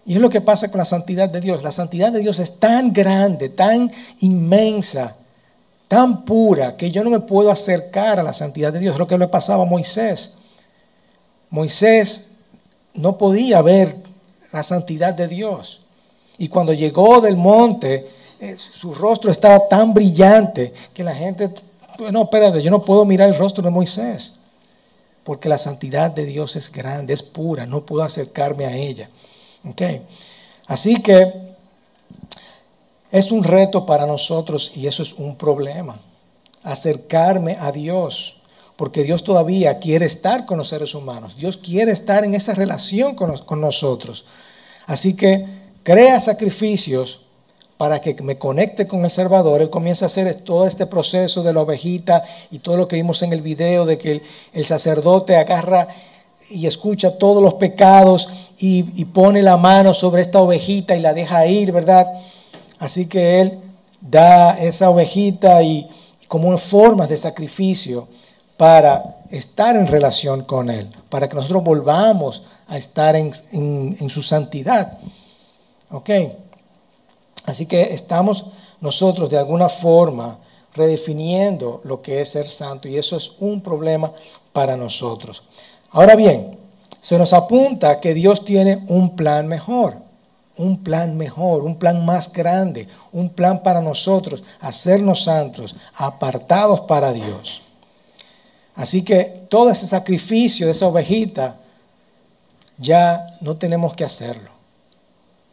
Y 0.05 0.15
es 0.15 0.21
lo 0.21 0.31
que 0.31 0.41
pasa 0.41 0.71
con 0.71 0.79
la 0.79 0.85
santidad 0.85 1.29
de 1.29 1.41
Dios. 1.41 1.63
La 1.63 1.71
santidad 1.71 2.11
de 2.11 2.21
Dios 2.21 2.39
es 2.39 2.59
tan 2.59 2.93
grande, 2.93 3.51
tan 3.51 3.93
inmensa, 4.21 5.17
tan 5.87 6.25
pura, 6.25 6.77
que 6.77 6.91
yo 6.91 7.05
no 7.05 7.11
me 7.11 7.21
puedo 7.21 7.51
acercar 7.51 8.19
a 8.19 8.23
la 8.23 8.33
santidad 8.33 8.73
de 8.73 8.81
Dios. 8.81 8.95
Es 8.95 8.99
lo 8.99 9.07
que 9.07 9.19
le 9.19 9.29
pasaba 9.29 9.65
a 9.65 9.67
Moisés. 9.67 10.39
Moisés 11.51 12.31
no 12.95 13.19
podía 13.19 13.63
ver 13.63 13.97
la 14.53 14.63
santidad 14.63 15.15
de 15.15 15.29
Dios. 15.29 15.83
Y 16.39 16.49
cuando 16.49 16.73
llegó 16.73 17.21
del 17.21 17.37
monte, 17.37 18.09
eh, 18.41 18.57
su 18.57 18.95
rostro 18.95 19.31
estaba 19.31 19.69
tan 19.69 19.93
brillante 19.93 20.73
que 20.95 21.03
la 21.03 21.15
gente, 21.15 21.51
no, 22.13 22.23
espérate, 22.23 22.63
yo 22.63 22.71
no 22.71 22.81
puedo 22.81 23.05
mirar 23.05 23.29
el 23.29 23.37
rostro 23.37 23.63
de 23.63 23.71
Moisés. 23.71 24.41
Porque 25.25 25.49
la 25.49 25.59
santidad 25.59 26.11
de 26.11 26.25
Dios 26.25 26.57
es 26.57 26.73
grande, 26.73 27.13
es 27.13 27.23
pura, 27.23 27.67
no 27.67 27.85
puedo 27.85 28.03
acercarme 28.03 28.65
a 28.65 28.75
ella. 28.75 29.11
Okay. 29.71 30.03
Así 30.67 31.03
que 31.03 31.33
es 33.11 33.31
un 33.31 33.45
reto 33.45 33.85
para 33.85 34.07
nosotros 34.07 34.73
y 34.75 34.87
eso 34.87 35.03
es 35.03 35.13
un 35.15 35.37
problema. 35.37 36.01
Acercarme 36.63 37.57
a 37.61 37.73
Dios. 37.73 38.37
Porque 38.77 39.03
Dios 39.03 39.25
todavía 39.25 39.81
quiere 39.81 40.07
estar 40.07 40.47
con 40.47 40.57
los 40.57 40.69
seres 40.69 40.95
humanos. 40.95 41.37
Dios 41.37 41.57
quiere 41.57 41.91
estar 41.91 42.25
en 42.25 42.35
esa 42.35 42.55
relación 42.55 43.17
con, 43.17 43.37
con 43.39 43.61
nosotros. 43.61 44.25
Así 44.87 45.17
que 45.17 45.47
crea 45.83 46.21
sacrificios 46.21 47.23
para 47.79 48.01
que 48.01 48.13
me 48.23 48.37
conecte 48.37 48.87
con 48.87 49.05
el 49.05 49.11
Salvador. 49.11 49.63
Él 49.63 49.71
comienza 49.71 50.05
a 50.05 50.07
hacer 50.07 50.35
todo 50.35 50.67
este 50.67 50.85
proceso 50.85 51.45
de 51.45 51.53
la 51.55 51.63
ovejita 51.63 52.23
y 52.51 52.59
todo 52.59 52.77
lo 52.77 52.89
que 52.89 52.97
vimos 52.97 53.23
en 53.23 53.33
el 53.33 53.41
video 53.41 53.87
de 53.87 53.97
que 53.97 54.21
el 54.53 54.67
sacerdote 54.67 55.37
agarra 55.37 55.87
y 56.51 56.67
escucha 56.67 57.19
todos 57.19 57.43
los 57.43 57.55
pecados 57.55 58.29
y, 58.59 59.05
pone 59.07 59.43
la 59.43 59.57
mano 59.57 59.95
sobre 59.95 60.23
esta 60.23 60.41
ovejita 60.41 60.97
y 60.97 61.01
la 61.01 61.15
deja 61.15 61.47
ir, 61.47 61.71
¿verdad? 61.71 62.07
Así 62.81 63.07
que 63.07 63.41
Él 63.41 63.61
da 64.01 64.59
esa 64.59 64.91
ovejita 64.91 65.63
y, 65.63 65.89
como 66.27 66.57
formas 66.59 67.09
de 67.09 67.17
sacrificio 67.17 68.09
para 68.57 69.21
estar 69.31 69.77
en 69.77 69.87
relación 69.87 70.43
con 70.43 70.69
Él, 70.69 70.91
para 71.09 71.29
que 71.29 71.37
nosotros 71.37 71.63
volvamos 71.63 72.43
a 72.67 72.77
estar 72.77 73.15
en, 73.15 73.31
en 73.53 74.11
su 74.11 74.23
santidad. 74.23 74.99
¿Ok? 75.91 76.11
Así 77.49 77.65
que 77.65 77.95
estamos 77.95 78.45
nosotros 78.83 79.31
de 79.31 79.39
alguna 79.39 79.71
forma 79.71 80.37
redefiniendo 80.75 81.81
lo 81.85 82.03
que 82.03 82.21
es 82.21 82.29
ser 82.29 82.47
santo 82.51 82.89
y 82.89 82.99
eso 82.99 83.17
es 83.17 83.33
un 83.41 83.63
problema 83.63 84.13
para 84.53 84.77
nosotros. 84.77 85.43
Ahora 85.93 86.15
bien, 86.15 86.59
se 87.01 87.17
nos 87.17 87.33
apunta 87.33 88.01
que 88.01 88.13
Dios 88.13 88.45
tiene 88.45 88.85
un 88.89 89.17
plan 89.17 89.49
mejor, 89.49 89.97
un 90.59 90.85
plan 90.85 91.17
mejor, 91.17 91.63
un 91.63 91.77
plan 91.77 92.05
más 92.05 92.31
grande, 92.31 92.87
un 93.13 93.31
plan 93.31 93.63
para 93.63 93.81
nosotros, 93.81 94.43
hacernos 94.61 95.25
santos, 95.25 95.75
apartados 95.95 96.81
para 96.81 97.15
Dios. 97.15 97.63
Así 98.75 99.03
que 99.03 99.25
todo 99.49 99.71
ese 99.71 99.87
sacrificio 99.87 100.67
de 100.67 100.73
esa 100.73 100.87
ovejita 100.87 101.57
ya 102.77 103.27
no 103.41 103.57
tenemos 103.57 103.95
que 103.95 104.05
hacerlo. 104.05 104.58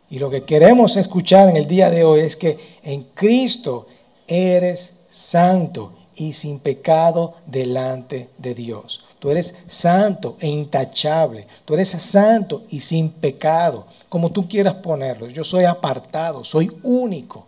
Y 0.09 0.19
lo 0.19 0.29
que 0.29 0.43
queremos 0.43 0.97
escuchar 0.97 1.49
en 1.49 1.57
el 1.57 1.67
día 1.67 1.89
de 1.89 2.03
hoy 2.03 2.21
es 2.21 2.35
que 2.35 2.57
en 2.83 3.03
Cristo 3.13 3.87
eres 4.27 4.93
santo 5.07 5.93
y 6.15 6.33
sin 6.33 6.59
pecado 6.59 7.35
delante 7.45 8.29
de 8.37 8.53
Dios. 8.53 9.03
Tú 9.19 9.31
eres 9.31 9.55
santo 9.67 10.37
e 10.39 10.47
intachable. 10.47 11.47
Tú 11.65 11.73
eres 11.73 11.89
santo 11.89 12.63
y 12.69 12.79
sin 12.79 13.09
pecado, 13.09 13.87
como 14.07 14.31
tú 14.31 14.47
quieras 14.47 14.75
ponerlo. 14.75 15.27
Yo 15.27 15.43
soy 15.43 15.65
apartado, 15.65 16.43
soy 16.43 16.71
único. 16.83 17.47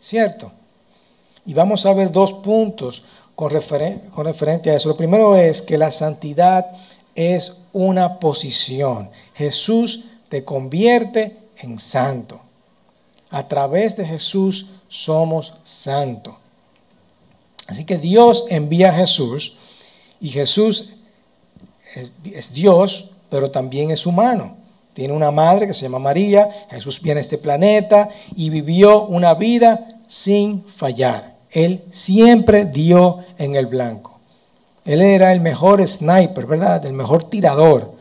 ¿Cierto? 0.00 0.50
Y 1.44 1.54
vamos 1.54 1.86
a 1.86 1.92
ver 1.92 2.10
dos 2.10 2.32
puntos 2.32 3.04
con, 3.34 3.52
con 4.12 4.24
referente 4.24 4.70
a 4.70 4.76
eso. 4.76 4.88
Lo 4.88 4.96
primero 4.96 5.36
es 5.36 5.62
que 5.62 5.78
la 5.78 5.90
santidad 5.90 6.66
es 7.14 7.64
una 7.72 8.18
posición. 8.18 9.10
Jesús 9.34 10.06
te 10.32 10.44
convierte 10.44 11.36
en 11.58 11.78
santo. 11.78 12.40
A 13.28 13.46
través 13.48 13.98
de 13.98 14.06
Jesús 14.06 14.70
somos 14.88 15.56
santos. 15.62 16.36
Así 17.66 17.84
que 17.84 17.98
Dios 17.98 18.46
envía 18.48 18.88
a 18.88 18.94
Jesús 18.94 19.58
y 20.22 20.30
Jesús 20.30 20.94
es, 22.24 22.54
Dios, 22.54 23.10
pero 23.28 23.50
también 23.50 23.90
es 23.90 24.06
humano. 24.06 24.56
Tiene 24.94 25.12
una 25.12 25.30
madre 25.30 25.66
que 25.66 25.74
se 25.74 25.82
llama 25.82 25.98
María, 25.98 26.48
Jesús 26.70 27.02
viene 27.02 27.18
a 27.18 27.20
este 27.20 27.36
planeta 27.36 28.08
y 28.34 28.48
vivió 28.48 29.02
una 29.02 29.34
vida 29.34 29.86
sin 30.06 30.64
fallar. 30.64 31.36
Él 31.50 31.84
siempre 31.90 32.64
dio 32.64 33.18
en 33.36 33.54
el 33.54 33.66
blanco. 33.66 34.18
Él 34.86 35.02
era 35.02 35.34
el 35.34 35.42
mejor 35.42 35.86
sniper, 35.86 36.46
¿verdad? 36.46 36.86
El 36.86 36.94
mejor 36.94 37.22
tirador, 37.24 37.92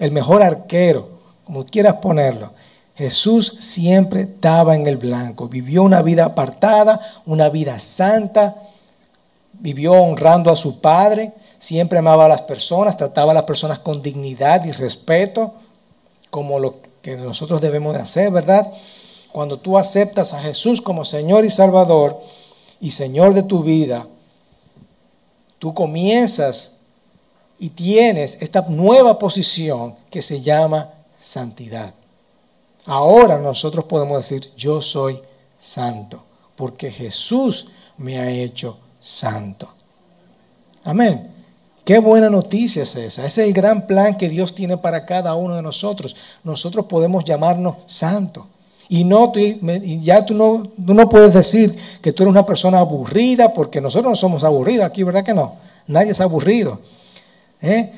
el 0.00 0.10
mejor 0.10 0.42
arquero, 0.42 1.19
como 1.50 1.66
quieras 1.66 1.96
ponerlo. 1.96 2.52
Jesús 2.94 3.56
siempre 3.58 4.28
daba 4.40 4.76
en 4.76 4.86
el 4.86 4.98
blanco, 4.98 5.48
vivió 5.48 5.82
una 5.82 6.00
vida 6.00 6.26
apartada, 6.26 7.00
una 7.26 7.48
vida 7.48 7.80
santa, 7.80 8.54
vivió 9.54 9.94
honrando 9.94 10.52
a 10.52 10.54
su 10.54 10.80
Padre, 10.80 11.32
siempre 11.58 11.98
amaba 11.98 12.26
a 12.26 12.28
las 12.28 12.42
personas, 12.42 12.96
trataba 12.96 13.32
a 13.32 13.34
las 13.34 13.42
personas 13.42 13.80
con 13.80 14.00
dignidad 14.00 14.64
y 14.64 14.70
respeto, 14.70 15.52
como 16.30 16.60
lo 16.60 16.76
que 17.02 17.16
nosotros 17.16 17.60
debemos 17.60 17.94
de 17.94 18.00
hacer, 18.00 18.30
¿verdad? 18.30 18.72
Cuando 19.32 19.58
tú 19.58 19.76
aceptas 19.76 20.32
a 20.32 20.40
Jesús 20.40 20.80
como 20.80 21.04
Señor 21.04 21.44
y 21.44 21.50
Salvador 21.50 22.20
y 22.80 22.92
Señor 22.92 23.34
de 23.34 23.42
tu 23.42 23.64
vida, 23.64 24.06
tú 25.58 25.74
comienzas 25.74 26.76
y 27.58 27.70
tienes 27.70 28.40
esta 28.40 28.64
nueva 28.68 29.18
posición 29.18 29.96
que 30.10 30.22
se 30.22 30.40
llama 30.42 30.90
santidad. 31.20 31.94
Ahora 32.86 33.38
nosotros 33.38 33.84
podemos 33.84 34.18
decir, 34.18 34.50
yo 34.56 34.80
soy 34.80 35.20
santo, 35.58 36.22
porque 36.56 36.90
Jesús 36.90 37.68
me 37.98 38.18
ha 38.18 38.30
hecho 38.30 38.78
santo. 39.00 39.68
Amén. 40.84 41.30
Qué 41.84 41.98
buena 41.98 42.30
noticia 42.30 42.82
es 42.82 42.94
esa. 42.96 43.26
Ese 43.26 43.42
es 43.42 43.48
el 43.48 43.52
gran 43.52 43.86
plan 43.86 44.16
que 44.16 44.28
Dios 44.28 44.54
tiene 44.54 44.76
para 44.76 45.04
cada 45.06 45.34
uno 45.34 45.56
de 45.56 45.62
nosotros. 45.62 46.16
Nosotros 46.44 46.86
podemos 46.86 47.24
llamarnos 47.24 47.76
santos. 47.86 48.44
Y 48.88 49.04
no, 49.04 49.32
ya 50.00 50.26
tú 50.26 50.34
no, 50.34 50.64
no 50.76 51.08
puedes 51.08 51.32
decir 51.32 51.76
que 52.02 52.12
tú 52.12 52.24
eres 52.24 52.32
una 52.32 52.44
persona 52.44 52.80
aburrida, 52.80 53.54
porque 53.54 53.80
nosotros 53.80 54.10
no 54.10 54.16
somos 54.16 54.42
aburridos 54.42 54.84
aquí, 54.84 55.04
¿verdad 55.04 55.24
que 55.24 55.34
no? 55.34 55.56
Nadie 55.86 56.10
es 56.10 56.20
aburrido. 56.20 56.80
¿eh? 57.62 57.92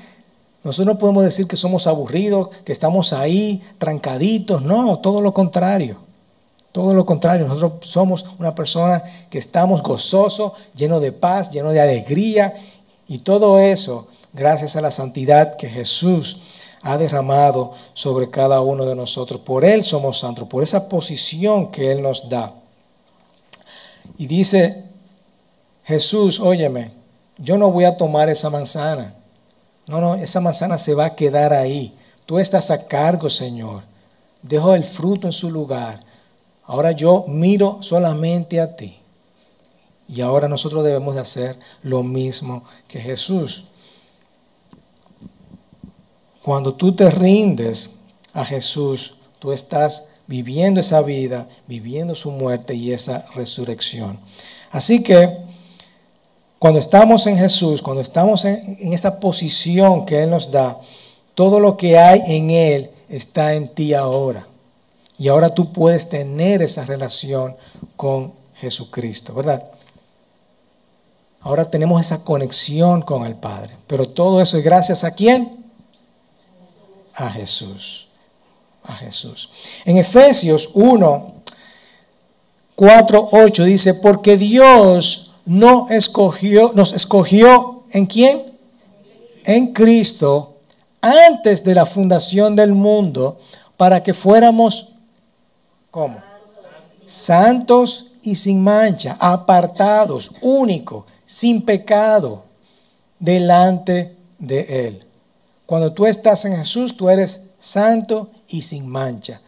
Nosotros 0.64 0.94
no 0.94 0.98
podemos 0.98 1.24
decir 1.24 1.46
que 1.46 1.56
somos 1.56 1.86
aburridos, 1.86 2.48
que 2.64 2.72
estamos 2.72 3.12
ahí 3.12 3.62
trancaditos. 3.78 4.62
No, 4.62 4.98
todo 5.00 5.20
lo 5.20 5.34
contrario. 5.34 5.96
Todo 6.72 6.94
lo 6.94 7.04
contrario, 7.04 7.46
nosotros 7.46 7.86
somos 7.86 8.24
una 8.38 8.54
persona 8.54 9.02
que 9.28 9.38
estamos 9.38 9.82
gozosos, 9.82 10.52
lleno 10.74 11.00
de 11.00 11.12
paz, 11.12 11.50
lleno 11.50 11.70
de 11.70 11.82
alegría 11.82 12.54
y 13.06 13.18
todo 13.18 13.58
eso 13.58 14.08
gracias 14.32 14.74
a 14.76 14.80
la 14.80 14.90
santidad 14.90 15.56
que 15.56 15.68
Jesús 15.68 16.40
ha 16.80 16.96
derramado 16.96 17.72
sobre 17.92 18.30
cada 18.30 18.62
uno 18.62 18.86
de 18.86 18.96
nosotros. 18.96 19.42
Por 19.42 19.66
Él 19.66 19.84
somos 19.84 20.18
santos, 20.18 20.48
por 20.48 20.62
esa 20.62 20.88
posición 20.88 21.70
que 21.70 21.92
Él 21.92 22.00
nos 22.00 22.30
da. 22.30 22.54
Y 24.16 24.26
dice 24.26 24.84
Jesús, 25.84 26.40
óyeme, 26.40 26.90
yo 27.36 27.58
no 27.58 27.70
voy 27.70 27.84
a 27.84 27.96
tomar 27.96 28.30
esa 28.30 28.48
manzana. 28.48 29.14
No, 29.92 30.00
no, 30.00 30.14
esa 30.14 30.40
manzana 30.40 30.78
se 30.78 30.94
va 30.94 31.04
a 31.04 31.14
quedar 31.14 31.52
ahí. 31.52 31.94
Tú 32.24 32.38
estás 32.38 32.70
a 32.70 32.86
cargo, 32.86 33.28
Señor. 33.28 33.82
Dejo 34.40 34.74
el 34.74 34.84
fruto 34.84 35.26
en 35.26 35.34
su 35.34 35.50
lugar. 35.50 36.00
Ahora 36.64 36.92
yo 36.92 37.26
miro 37.28 37.76
solamente 37.82 38.58
a 38.58 38.74
ti. 38.74 38.98
Y 40.08 40.22
ahora 40.22 40.48
nosotros 40.48 40.82
debemos 40.82 41.14
de 41.14 41.20
hacer 41.20 41.58
lo 41.82 42.02
mismo 42.02 42.64
que 42.88 43.00
Jesús. 43.00 43.64
Cuando 46.42 46.72
tú 46.72 46.92
te 46.92 47.10
rindes 47.10 47.90
a 48.32 48.46
Jesús, 48.46 49.16
tú 49.38 49.52
estás 49.52 50.08
viviendo 50.26 50.80
esa 50.80 51.02
vida, 51.02 51.50
viviendo 51.66 52.14
su 52.14 52.30
muerte 52.30 52.74
y 52.74 52.94
esa 52.94 53.26
resurrección. 53.34 54.18
Así 54.70 55.02
que 55.02 55.41
cuando 56.62 56.78
estamos 56.78 57.26
en 57.26 57.36
Jesús, 57.36 57.82
cuando 57.82 58.00
estamos 58.00 58.44
en, 58.44 58.92
esa 58.92 59.18
posición 59.18 60.06
que 60.06 60.22
Él 60.22 60.30
nos 60.30 60.52
da, 60.52 60.78
todo 61.34 61.58
lo 61.58 61.76
que 61.76 61.98
hay 61.98 62.22
en 62.24 62.50
Él 62.50 62.88
está 63.08 63.54
en 63.54 63.66
ti 63.66 63.94
ahora. 63.94 64.46
Y 65.18 65.26
ahora 65.26 65.48
tú 65.48 65.72
puedes 65.72 66.08
tener 66.08 66.62
esa 66.62 66.84
relación 66.84 67.56
con 67.96 68.32
Jesucristo, 68.54 69.34
¿verdad? 69.34 69.72
Ahora 71.40 71.68
tenemos 71.68 72.00
esa 72.00 72.22
conexión 72.22 73.02
con 73.02 73.26
el 73.26 73.34
Padre. 73.34 73.76
Pero 73.88 74.08
todo 74.08 74.40
eso 74.40 74.56
es 74.56 74.62
gracias 74.62 75.02
a 75.02 75.10
quién? 75.10 75.66
A 77.14 77.28
Jesús. 77.28 78.06
A 78.84 78.92
Jesús. 78.92 79.50
En 79.84 79.96
Efesios 79.96 80.70
1, 80.74 81.34
4, 82.76 83.28
8 83.32 83.64
dice, 83.64 83.94
porque 83.94 84.36
Dios 84.36 85.31
no 85.44 85.88
escogió, 85.90 86.72
nos 86.74 86.92
escogió 86.92 87.84
en 87.92 88.06
quién? 88.06 88.58
En 89.44 89.72
Cristo 89.72 90.56
antes 91.00 91.64
de 91.64 91.74
la 91.74 91.84
fundación 91.84 92.54
del 92.54 92.74
mundo 92.74 93.40
para 93.76 94.02
que 94.02 94.14
fuéramos 94.14 94.92
¿cómo? 95.90 96.20
Santos 97.04 98.06
y 98.22 98.36
sin 98.36 98.62
mancha, 98.62 99.16
apartados, 99.20 100.32
únicos, 100.40 101.04
sin 101.24 101.62
pecado, 101.62 102.44
delante 103.18 104.16
de 104.38 104.86
Él. 104.86 105.06
Cuando 105.66 105.92
tú 105.92 106.06
estás 106.06 106.44
en 106.44 106.56
Jesús, 106.56 106.96
tú 106.96 107.10
eres 107.10 107.42
santo 107.58 108.30
y 108.48 108.62
sin 108.62 108.88
mancha, 108.88 109.40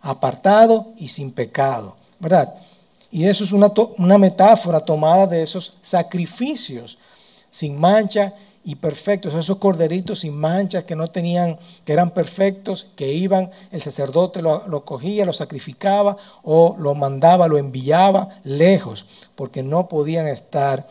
apartado 0.00 0.92
y 0.96 1.08
sin 1.08 1.32
pecado, 1.32 1.96
¿verdad? 2.18 2.54
Y 3.10 3.24
eso 3.24 3.44
es 3.44 3.52
una, 3.52 3.72
una 3.98 4.18
metáfora 4.18 4.80
tomada 4.80 5.26
de 5.26 5.42
esos 5.42 5.74
sacrificios 5.82 6.98
sin 7.50 7.78
mancha 7.78 8.34
y 8.62 8.74
perfectos, 8.74 9.34
esos 9.34 9.56
corderitos 9.56 10.20
sin 10.20 10.36
mancha 10.36 10.84
que 10.84 10.94
no 10.94 11.08
tenían, 11.08 11.58
que 11.84 11.92
eran 11.92 12.10
perfectos, 12.10 12.88
que 12.94 13.12
iban, 13.12 13.50
el 13.72 13.80
sacerdote 13.80 14.42
lo, 14.42 14.84
cogía, 14.84 15.24
lo 15.24 15.32
sacrificaba 15.32 16.16
o 16.42 16.76
lo 16.78 16.94
mandaba, 16.94 17.48
lo 17.48 17.58
enviaba 17.58 18.28
lejos, 18.44 19.06
porque 19.34 19.62
no 19.62 19.88
podían 19.88 20.28
estar, 20.28 20.86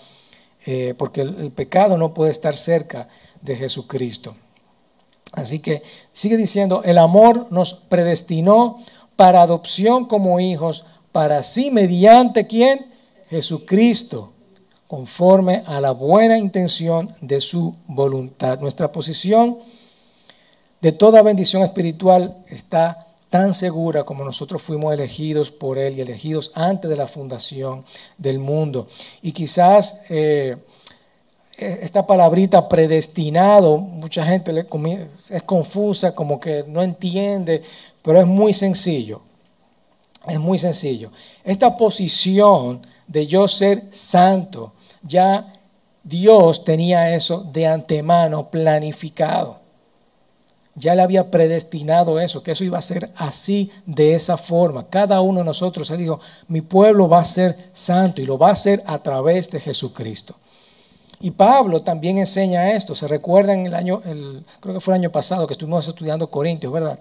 eh, 0.65 0.95
porque 0.97 1.21
el 1.21 1.51
pecado 1.51 1.97
no 1.97 2.13
puede 2.13 2.31
estar 2.31 2.57
cerca 2.57 3.07
de 3.41 3.55
Jesucristo. 3.55 4.35
Así 5.33 5.59
que 5.59 5.83
sigue 6.11 6.37
diciendo, 6.37 6.81
el 6.83 6.97
amor 6.97 7.47
nos 7.51 7.75
predestinó 7.75 8.79
para 9.15 9.43
adopción 9.43 10.05
como 10.05 10.39
hijos 10.39 10.85
para 11.11 11.43
sí 11.43 11.71
mediante 11.71 12.47
quién? 12.47 12.85
Jesucristo, 13.29 14.33
conforme 14.87 15.63
a 15.67 15.79
la 15.79 15.91
buena 15.91 16.37
intención 16.37 17.13
de 17.21 17.41
su 17.41 17.75
voluntad. 17.87 18.59
Nuestra 18.59 18.91
posición 18.91 19.59
de 20.81 20.91
toda 20.91 21.21
bendición 21.21 21.61
espiritual 21.63 22.43
está 22.47 23.07
tan 23.29 23.53
segura 23.53 24.03
como 24.03 24.23
nosotros 24.23 24.61
fuimos 24.61 24.93
elegidos 24.93 25.51
por 25.51 25.77
Él 25.77 25.97
y 25.97 26.01
elegidos 26.01 26.51
antes 26.55 26.89
de 26.89 26.95
la 26.95 27.07
fundación 27.07 27.85
del 28.17 28.39
mundo. 28.39 28.87
Y 29.21 29.31
quizás 29.31 30.01
eh, 30.09 30.57
esta 31.59 32.07
palabrita 32.07 32.67
predestinado, 32.67 33.77
mucha 33.77 34.25
gente 34.25 34.53
es 35.29 35.43
confusa, 35.43 36.15
como 36.15 36.39
que 36.39 36.63
no 36.67 36.81
entiende, 36.81 37.61
pero 38.01 38.19
es 38.19 38.25
muy 38.25 38.53
sencillo. 38.53 39.21
Es 40.27 40.39
muy 40.39 40.59
sencillo. 40.59 41.11
Esta 41.43 41.77
posición 41.77 42.85
de 43.07 43.25
yo 43.25 43.47
ser 43.47 43.87
santo, 43.91 44.73
ya 45.01 45.53
Dios 46.03 46.63
tenía 46.63 47.15
eso 47.15 47.45
de 47.51 47.67
antemano 47.67 48.49
planificado. 48.49 49.59
Ya 50.75 50.95
le 50.95 51.01
había 51.01 51.29
predestinado 51.29 52.19
eso, 52.19 52.41
que 52.41 52.51
eso 52.51 52.63
iba 52.63 52.77
a 52.77 52.81
ser 52.81 53.11
así, 53.17 53.69
de 53.85 54.15
esa 54.15 54.37
forma. 54.37 54.87
Cada 54.89 55.19
uno 55.19 55.39
de 55.39 55.45
nosotros, 55.45 55.89
Él 55.91 55.97
dijo, 55.97 56.21
mi 56.47 56.61
pueblo 56.61 57.09
va 57.09 57.19
a 57.19 57.25
ser 57.25 57.69
santo 57.73 58.21
y 58.21 58.25
lo 58.25 58.37
va 58.37 58.49
a 58.49 58.53
hacer 58.53 58.81
a 58.85 58.99
través 58.99 59.49
de 59.49 59.59
Jesucristo. 59.59 60.35
Y 61.19 61.31
Pablo 61.31 61.81
también 61.81 62.17
enseña 62.17 62.71
esto. 62.71 62.95
Se 62.95 63.07
recuerdan 63.07 63.65
el 63.65 63.73
año, 63.73 64.01
el, 64.05 64.45
creo 64.61 64.75
que 64.75 64.79
fue 64.79 64.93
el 64.93 65.01
año 65.01 65.11
pasado 65.11 65.45
que 65.47 65.53
estuvimos 65.53 65.85
estudiando 65.85 66.31
Corintios, 66.31 66.71
¿verdad? 66.71 66.97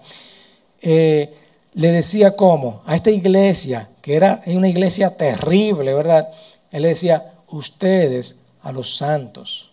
Eh, 0.81 1.33
le 1.73 1.91
decía 1.91 2.31
cómo 2.31 2.81
a 2.85 2.95
esta 2.95 3.11
iglesia, 3.11 3.89
que 4.01 4.15
era 4.15 4.41
una 4.47 4.67
iglesia 4.67 5.15
terrible, 5.15 5.93
¿verdad? 5.93 6.29
Él 6.71 6.83
le 6.83 6.89
decía, 6.89 7.31
ustedes 7.49 8.37
a 8.61 8.71
los 8.71 8.97
santos, 8.97 9.69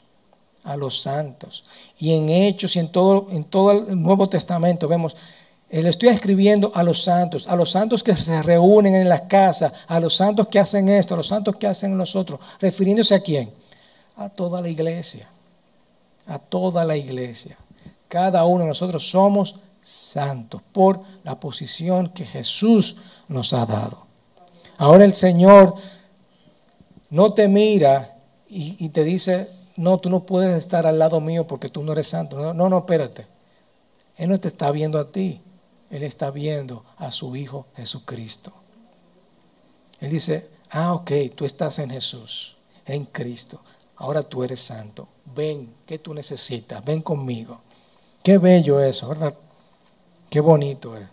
a 0.64 0.76
los 0.76 1.00
santos. 1.00 1.64
Y 1.98 2.14
en 2.14 2.28
Hechos 2.28 2.76
y 2.76 2.80
en 2.80 2.88
todo, 2.88 3.28
en 3.30 3.44
todo 3.44 3.72
el 3.72 4.00
Nuevo 4.00 4.28
Testamento 4.28 4.88
vemos, 4.88 5.16
él 5.68 5.86
estoy 5.86 6.10
escribiendo 6.10 6.70
a 6.74 6.82
los 6.82 7.02
santos, 7.02 7.48
a 7.48 7.56
los 7.56 7.70
santos 7.70 8.02
que 8.02 8.14
se 8.14 8.40
reúnen 8.42 8.94
en 8.94 9.08
las 9.08 9.22
casas, 9.22 9.72
a 9.88 9.98
los 9.98 10.14
santos 10.14 10.46
que 10.48 10.58
hacen 10.58 10.88
esto, 10.88 11.14
a 11.14 11.16
los 11.16 11.26
santos 11.26 11.56
que 11.56 11.66
hacen 11.66 11.96
nosotros, 11.96 12.38
refiriéndose 12.60 13.14
a 13.14 13.20
quién? 13.20 13.50
A 14.16 14.28
toda 14.28 14.60
la 14.60 14.68
iglesia, 14.68 15.28
a 16.26 16.38
toda 16.38 16.84
la 16.84 16.96
iglesia. 16.96 17.56
Cada 18.08 18.44
uno 18.44 18.62
de 18.62 18.68
nosotros 18.68 19.10
somos 19.10 19.56
santos 19.86 20.60
por 20.72 21.00
la 21.22 21.38
posición 21.38 22.08
que 22.08 22.24
Jesús 22.24 22.96
nos 23.28 23.52
ha 23.52 23.64
dado. 23.66 24.06
Ahora 24.78 25.04
el 25.04 25.14
Señor 25.14 25.76
no 27.08 27.32
te 27.32 27.46
mira 27.46 28.18
y, 28.48 28.88
te 28.88 29.04
dice, 29.04 29.48
no, 29.76 29.98
tú 29.98 30.10
no 30.10 30.26
puedes 30.26 30.56
estar 30.56 30.86
al 30.86 30.98
lado 30.98 31.20
mío 31.20 31.46
porque 31.46 31.68
tú 31.68 31.84
no 31.84 31.92
eres 31.92 32.08
santo. 32.08 32.36
No, 32.36 32.52
no, 32.52 32.68
no, 32.68 32.78
espérate. 32.78 33.26
Él 34.16 34.28
no 34.28 34.40
te 34.40 34.48
está 34.48 34.70
viendo 34.72 34.98
a 34.98 35.12
ti, 35.12 35.40
Él 35.90 36.02
está 36.02 36.30
viendo 36.30 36.84
a 36.96 37.12
su 37.12 37.36
Hijo 37.36 37.66
Jesucristo. 37.76 38.52
Él 40.00 40.10
dice, 40.10 40.48
ah, 40.70 40.94
ok, 40.94 41.12
tú 41.34 41.44
estás 41.44 41.78
en 41.78 41.90
Jesús, 41.90 42.56
en 42.86 43.04
Cristo. 43.04 43.60
Ahora 43.96 44.22
tú 44.22 44.42
eres 44.42 44.60
santo. 44.60 45.06
Ven, 45.34 45.72
¿qué 45.86 45.98
tú 45.98 46.12
necesitas? 46.12 46.84
Ven 46.84 47.02
conmigo. 47.02 47.60
Qué 48.22 48.38
bello 48.38 48.80
eso, 48.80 49.08
¿verdad? 49.08 49.34
Qué 50.36 50.40
bonito 50.40 50.94
es. 50.98 51.06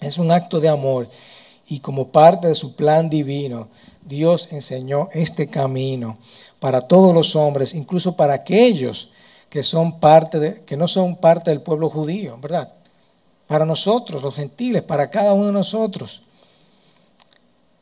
Es 0.00 0.18
un 0.18 0.30
acto 0.30 0.60
de 0.60 0.68
amor 0.68 1.08
y 1.66 1.80
como 1.80 2.12
parte 2.12 2.46
de 2.46 2.54
su 2.54 2.76
plan 2.76 3.10
divino, 3.10 3.66
Dios 4.04 4.52
enseñó 4.52 5.08
este 5.10 5.48
camino 5.50 6.16
para 6.60 6.82
todos 6.82 7.12
los 7.12 7.34
hombres, 7.34 7.74
incluso 7.74 8.14
para 8.14 8.34
aquellos 8.34 9.10
que 9.50 9.62
no 10.76 10.86
son 10.86 11.16
parte 11.16 11.50
del 11.50 11.60
pueblo 11.60 11.90
judío, 11.90 12.38
¿verdad? 12.40 12.72
Para 13.48 13.64
nosotros, 13.64 14.22
los 14.22 14.36
gentiles, 14.36 14.82
para 14.82 15.10
cada 15.10 15.32
uno 15.32 15.46
de 15.46 15.52
nosotros. 15.52 16.22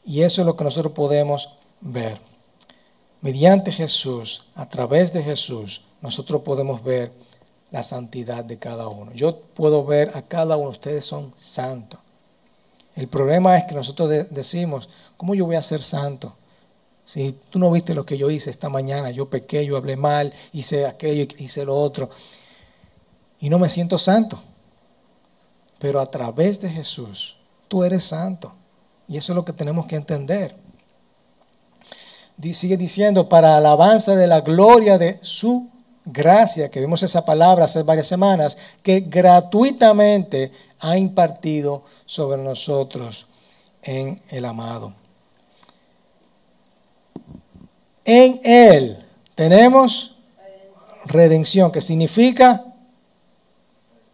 Y 0.02 0.22
eso 0.22 0.40
es 0.40 0.46
lo 0.46 0.56
que 0.56 0.64
nosotros 0.64 0.94
podemos 0.94 1.50
ver. 1.82 2.18
Mediante 3.20 3.70
Jesús, 3.70 4.44
a 4.54 4.66
través 4.66 5.12
de 5.12 5.22
Jesús, 5.22 5.82
nosotros 6.00 6.40
podemos 6.40 6.82
ver 6.82 7.12
la 7.74 7.82
santidad 7.82 8.44
de 8.44 8.56
cada 8.56 8.86
uno. 8.86 9.12
Yo 9.14 9.36
puedo 9.36 9.84
ver 9.84 10.12
a 10.14 10.22
cada 10.22 10.56
uno, 10.56 10.70
ustedes 10.70 11.04
son 11.04 11.34
santos. 11.36 11.98
El 12.94 13.08
problema 13.08 13.58
es 13.58 13.64
que 13.64 13.74
nosotros 13.74 14.08
decimos, 14.30 14.88
¿cómo 15.16 15.34
yo 15.34 15.44
voy 15.44 15.56
a 15.56 15.62
ser 15.64 15.82
santo? 15.82 16.36
Si 17.04 17.32
tú 17.50 17.58
no 17.58 17.72
viste 17.72 17.92
lo 17.92 18.06
que 18.06 18.16
yo 18.16 18.30
hice 18.30 18.48
esta 18.48 18.68
mañana, 18.68 19.10
yo 19.10 19.28
pequé, 19.28 19.66
yo 19.66 19.76
hablé 19.76 19.96
mal, 19.96 20.32
hice 20.52 20.86
aquello, 20.86 21.26
hice 21.38 21.64
lo 21.64 21.74
otro, 21.74 22.10
y 23.40 23.50
no 23.50 23.58
me 23.58 23.68
siento 23.68 23.98
santo. 23.98 24.40
Pero 25.80 25.98
a 25.98 26.08
través 26.08 26.60
de 26.60 26.70
Jesús, 26.70 27.38
tú 27.66 27.82
eres 27.82 28.04
santo. 28.04 28.54
Y 29.08 29.16
eso 29.16 29.32
es 29.32 29.36
lo 29.36 29.44
que 29.44 29.52
tenemos 29.52 29.86
que 29.86 29.96
entender. 29.96 30.54
Sigue 32.52 32.76
diciendo, 32.76 33.28
para 33.28 33.56
alabanza 33.56 34.14
de 34.14 34.28
la 34.28 34.42
gloria 34.42 34.96
de 34.96 35.18
su 35.22 35.73
gracia, 36.04 36.70
que 36.70 36.80
vimos 36.80 37.02
esa 37.02 37.24
palabra 37.24 37.64
hace 37.64 37.82
varias 37.82 38.06
semanas, 38.06 38.56
que 38.82 39.00
gratuitamente 39.00 40.52
ha 40.80 40.96
impartido 40.96 41.84
sobre 42.04 42.42
nosotros 42.42 43.26
en 43.82 44.20
el 44.28 44.44
amado. 44.44 44.92
En 48.04 48.38
Él 48.44 49.04
tenemos 49.34 50.16
redención, 51.06 51.72
que 51.72 51.80
significa 51.80 52.64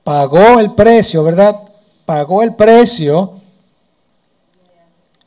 pagó 0.04 0.60
el 0.60 0.74
precio, 0.74 1.24
¿verdad? 1.24 1.56
Pagó 2.04 2.42
el 2.42 2.54
precio 2.54 3.34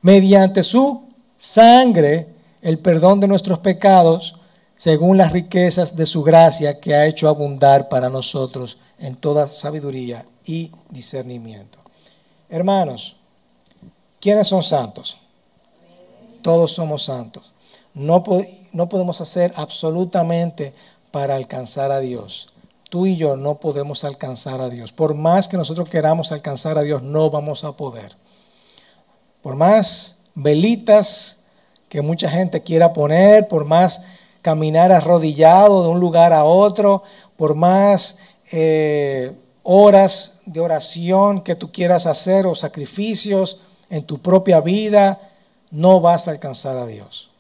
mediante 0.02 0.64
su 0.64 1.04
sangre 1.38 2.28
el 2.62 2.80
perdón 2.80 3.20
de 3.20 3.28
nuestros 3.28 3.60
pecados 3.60 4.36
según 4.84 5.18
las 5.18 5.32
riquezas 5.32 5.96
de 5.96 6.06
su 6.06 6.24
gracia 6.24 6.82
que 6.82 6.94
ha 6.94 7.06
hecho 7.06 7.30
abundar 7.30 7.88
para 7.88 8.10
nosotros 8.10 8.78
en 9.00 9.16
toda 9.16 9.48
sabiduría 9.48 10.26
y 10.46 10.74
discernimiento. 10.90 11.80
Hermanos, 12.50 13.16
¿quiénes 14.20 14.50
son 14.50 14.62
santos? 14.62 15.16
Todos 16.42 16.74
somos 16.74 17.04
santos. 17.04 17.54
No, 17.94 18.26
no 18.74 18.90
podemos 18.90 19.22
hacer 19.22 19.54
absolutamente 19.56 20.74
para 21.12 21.36
alcanzar 21.36 21.90
a 21.94 22.02
Dios. 22.02 22.50
Tú 22.90 23.06
y 23.06 23.16
yo 23.16 23.38
no 23.38 23.62
podemos 23.62 24.04
alcanzar 24.04 24.60
a 24.60 24.68
Dios. 24.68 24.92
Por 24.92 25.14
más 25.14 25.48
que 25.48 25.56
nosotros 25.56 25.88
queramos 25.88 26.34
alcanzar 26.34 26.78
a 26.78 26.82
Dios, 26.82 27.02
no 27.02 27.30
vamos 27.30 27.64
a 27.64 27.72
poder. 27.72 28.18
Por 29.42 29.56
más 29.56 30.18
velitas 30.36 31.44
que 31.88 32.02
mucha 32.02 32.30
gente 32.30 32.62
quiera 32.64 32.92
poner, 32.92 33.48
por 33.48 33.64
más 33.64 34.02
caminar 34.44 34.92
arrodillado 34.92 35.82
de 35.82 35.90
un 35.90 36.00
lugar 36.00 36.34
a 36.34 36.44
otro, 36.44 37.02
por 37.36 37.56
más 37.56 38.20
eh, 38.52 39.32
horas 39.64 40.42
de 40.46 40.60
oración 40.60 41.42
que 41.42 41.56
tú 41.56 41.72
quieras 41.72 42.06
hacer 42.06 42.46
o 42.46 42.54
sacrificios 42.54 43.62
en 43.90 44.04
tu 44.04 44.22
propia 44.22 44.62
vida, 44.62 45.20
no 45.72 46.00
vas 46.00 46.28
a 46.28 46.32
alcanzar 46.32 46.78
a 46.78 46.86
Dios 46.86 47.32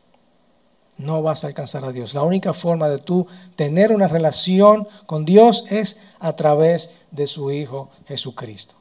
no 0.97 1.21
vas 1.21 1.43
a 1.43 1.47
alcanzar 1.47 1.85
a 1.85 1.91
Dios. 1.91 2.13
La 2.13 2.23
única 2.23 2.53
forma 2.53 2.89
de 2.89 2.97
tú 2.97 3.27
tener 3.55 3.91
una 3.91 4.07
relación 4.07 4.87
con 5.05 5.25
Dios 5.25 5.71
es 5.71 6.01
a 6.19 6.35
través 6.35 6.97
de 7.11 7.27
su 7.27 7.51
Hijo 7.51 7.89
Jesucristo. 8.07 8.75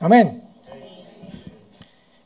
Amén. 0.00 0.44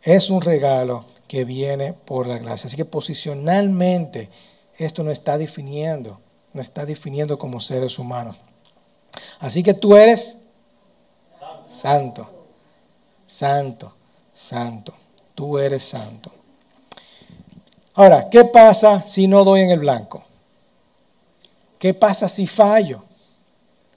Es 0.02 0.30
un 0.30 0.40
regalo 0.40 1.06
que 1.34 1.44
viene 1.44 1.94
por 1.94 2.28
la 2.28 2.38
gracia. 2.38 2.68
Así 2.68 2.76
que 2.76 2.84
posicionalmente 2.84 4.30
esto 4.78 5.02
no 5.02 5.10
está 5.10 5.36
definiendo, 5.36 6.20
no 6.52 6.62
está 6.62 6.86
definiendo 6.86 7.40
como 7.40 7.58
seres 7.58 7.98
humanos. 7.98 8.36
Así 9.40 9.64
que 9.64 9.74
tú 9.74 9.96
eres 9.96 10.36
santo, 11.66 12.30
santo, 13.26 13.92
santo. 14.32 14.94
Tú 15.34 15.58
eres 15.58 15.82
santo. 15.82 16.30
Ahora, 17.94 18.30
¿qué 18.30 18.44
pasa 18.44 19.04
si 19.04 19.26
no 19.26 19.42
doy 19.42 19.62
en 19.62 19.70
el 19.70 19.80
blanco? 19.80 20.22
¿Qué 21.80 21.94
pasa 21.94 22.28
si 22.28 22.46
fallo? 22.46 23.02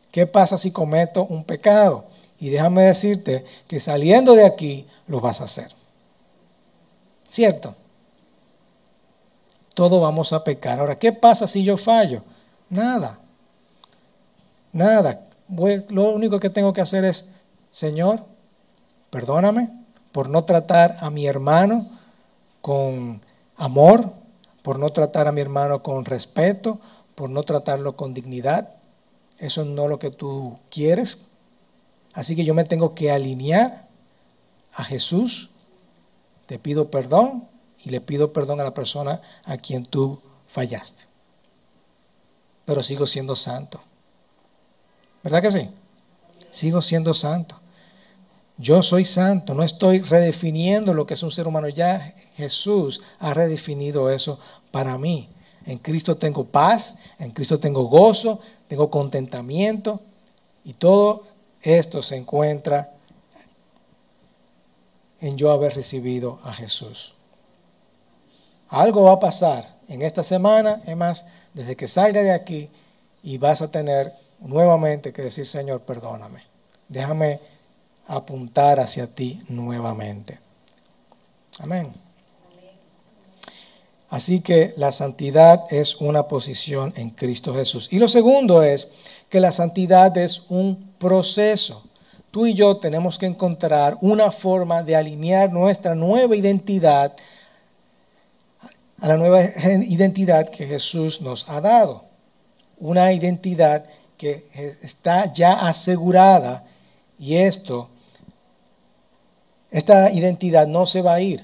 ¿Qué 0.10 0.26
pasa 0.26 0.58
si 0.58 0.72
cometo 0.72 1.26
un 1.26 1.44
pecado? 1.44 2.06
Y 2.40 2.50
déjame 2.50 2.82
decirte 2.82 3.46
que 3.68 3.80
saliendo 3.80 4.34
de 4.34 4.44
aquí 4.44 4.88
lo 5.06 5.22
vas 5.22 5.40
a 5.42 5.44
hacer. 5.44 5.77
¿Cierto? 7.28 7.76
Todos 9.74 10.02
vamos 10.02 10.34
a 10.34 10.44
pecar. 10.44 10.80
Ahora, 10.80 10.98
¿qué 10.98 11.12
pasa 11.12 11.48
si 11.48 11.64
yo 11.64 11.78
fallo? 11.78 12.24
Nada. 12.70 13.20
Nada. 14.72 15.28
Lo 15.90 16.10
único 16.12 16.40
que 16.40 16.50
tengo 16.50 16.74
que 16.74 16.82
hacer 16.82 17.06
es, 17.06 17.30
Señor, 17.72 18.26
perdóname 19.10 19.72
por 20.12 20.30
no 20.30 20.46
tratar 20.46 20.98
a 21.00 21.10
mi 21.10 21.28
hermano 21.28 21.88
con 22.62 23.22
amor, 23.56 24.12
por 24.64 24.80
no 24.80 24.90
tratar 24.90 25.28
a 25.28 25.32
mi 25.32 25.42
hermano 25.42 25.84
con 25.84 26.06
respeto, 26.06 26.80
por 27.16 27.30
no 27.30 27.44
tratarlo 27.44 27.96
con 27.96 28.14
dignidad. 28.14 28.70
Eso 29.38 29.64
no 29.64 29.84
es 29.84 29.90
lo 29.90 30.00
que 30.00 30.12
tú 30.12 30.58
quieres. 30.70 31.28
Así 32.14 32.36
que 32.36 32.44
yo 32.44 32.54
me 32.54 32.64
tengo 32.64 32.96
que 32.96 33.12
alinear 33.12 33.88
a 34.74 34.84
Jesús. 34.84 35.52
Te 36.48 36.58
pido 36.58 36.90
perdón 36.90 37.48
y 37.84 37.92
le 37.92 38.02
pido 38.02 38.34
perdón 38.34 38.60
a 38.60 38.64
la 38.64 38.74
persona 38.74 39.22
a 39.44 39.58
quien 39.58 39.84
tú 39.84 40.20
fallaste. 40.48 41.04
Pero 42.66 42.82
sigo 42.82 43.06
siendo 43.06 43.36
santo. 43.36 43.80
¿Verdad 45.24 45.42
que 45.42 45.52
sí? 45.52 45.70
Sigo 46.50 46.82
siendo 46.82 47.14
santo. 47.14 47.60
Yo 48.58 48.82
soy 48.82 49.06
santo, 49.06 49.54
no 49.54 49.62
estoy 49.62 50.02
redefiniendo 50.02 50.94
lo 50.94 51.06
que 51.06 51.14
es 51.14 51.22
un 51.22 51.32
ser 51.32 51.48
humano. 51.48 51.70
Ya 51.70 52.16
Jesús 52.36 53.02
ha 53.20 53.34
redefinido 53.34 54.10
eso 54.10 54.40
para 54.72 54.98
mí. 54.98 55.30
En 55.66 55.78
Cristo 55.78 56.18
tengo 56.18 56.46
paz, 56.46 56.98
en 57.20 57.32
Cristo 57.32 57.60
tengo 57.60 57.84
gozo, 57.84 58.40
tengo 58.68 58.90
contentamiento 58.90 60.00
y 60.64 60.74
todo 60.74 61.24
esto 61.62 62.02
se 62.02 62.16
encuentra 62.16 62.97
en 65.22 65.38
yo 65.38 65.52
haber 65.52 65.76
recibido 65.76 66.40
a 66.44 66.54
Jesús. 66.54 67.14
Algo 68.70 69.04
va 69.04 69.14
a 69.14 69.20
pasar 69.20 69.78
en 69.88 70.02
esta 70.02 70.24
semana, 70.24 70.82
es 70.86 70.98
más, 70.98 71.26
desde 71.54 71.76
que 71.76 71.88
salga 71.88 72.22
de 72.22 72.32
aquí 72.32 72.70
y 73.24 73.38
vas 73.38 73.62
a 73.62 73.72
tener 73.72 74.14
nuevamente 74.40 75.14
que 75.14 75.22
decir, 75.22 75.46
Señor, 75.46 75.82
perdóname. 75.82 76.44
Déjame 76.88 77.40
apuntar 78.08 78.80
hacia 78.80 79.08
ti 79.08 79.42
nuevamente. 79.48 80.40
Amén. 81.60 81.94
Así 84.10 84.40
que 84.40 84.74
la 84.78 84.92
santidad 84.92 85.66
es 85.70 85.98
una 85.98 86.28
posición 86.28 86.94
en 86.96 87.10
Cristo 87.10 87.54
Jesús. 87.54 87.90
Y 87.92 88.00
lo 88.00 88.08
segundo 88.08 88.64
es 88.64 88.88
que 89.30 89.42
la 89.42 89.52
santidad 89.52 90.16
es 90.18 90.44
un 90.48 90.94
proceso. 90.98 91.84
Tú 92.38 92.46
y 92.46 92.54
yo 92.54 92.78
tenemos 92.78 93.18
que 93.18 93.26
encontrar 93.26 93.98
una 94.00 94.32
forma 94.32 94.84
de 94.84 94.96
alinear 94.96 95.52
nuestra 95.52 95.96
nueva 95.96 96.36
identidad 96.36 97.16
a 99.02 99.08
la 99.08 99.18
nueva 99.18 99.42
identidad 99.42 100.48
que 100.48 100.68
Jesús 100.68 101.20
nos 101.20 101.50
ha 101.50 101.62
dado. 101.62 102.04
Una 102.78 103.12
identidad 103.12 103.88
que 104.18 104.46
está 104.84 105.34
ya 105.34 105.54
asegurada 105.54 106.64
y 107.18 107.38
esto 107.38 107.90
esta 109.72 110.12
identidad 110.12 110.68
no 110.68 110.86
se 110.86 111.02
va 111.02 111.16
a 111.16 111.22
ir. 111.22 111.44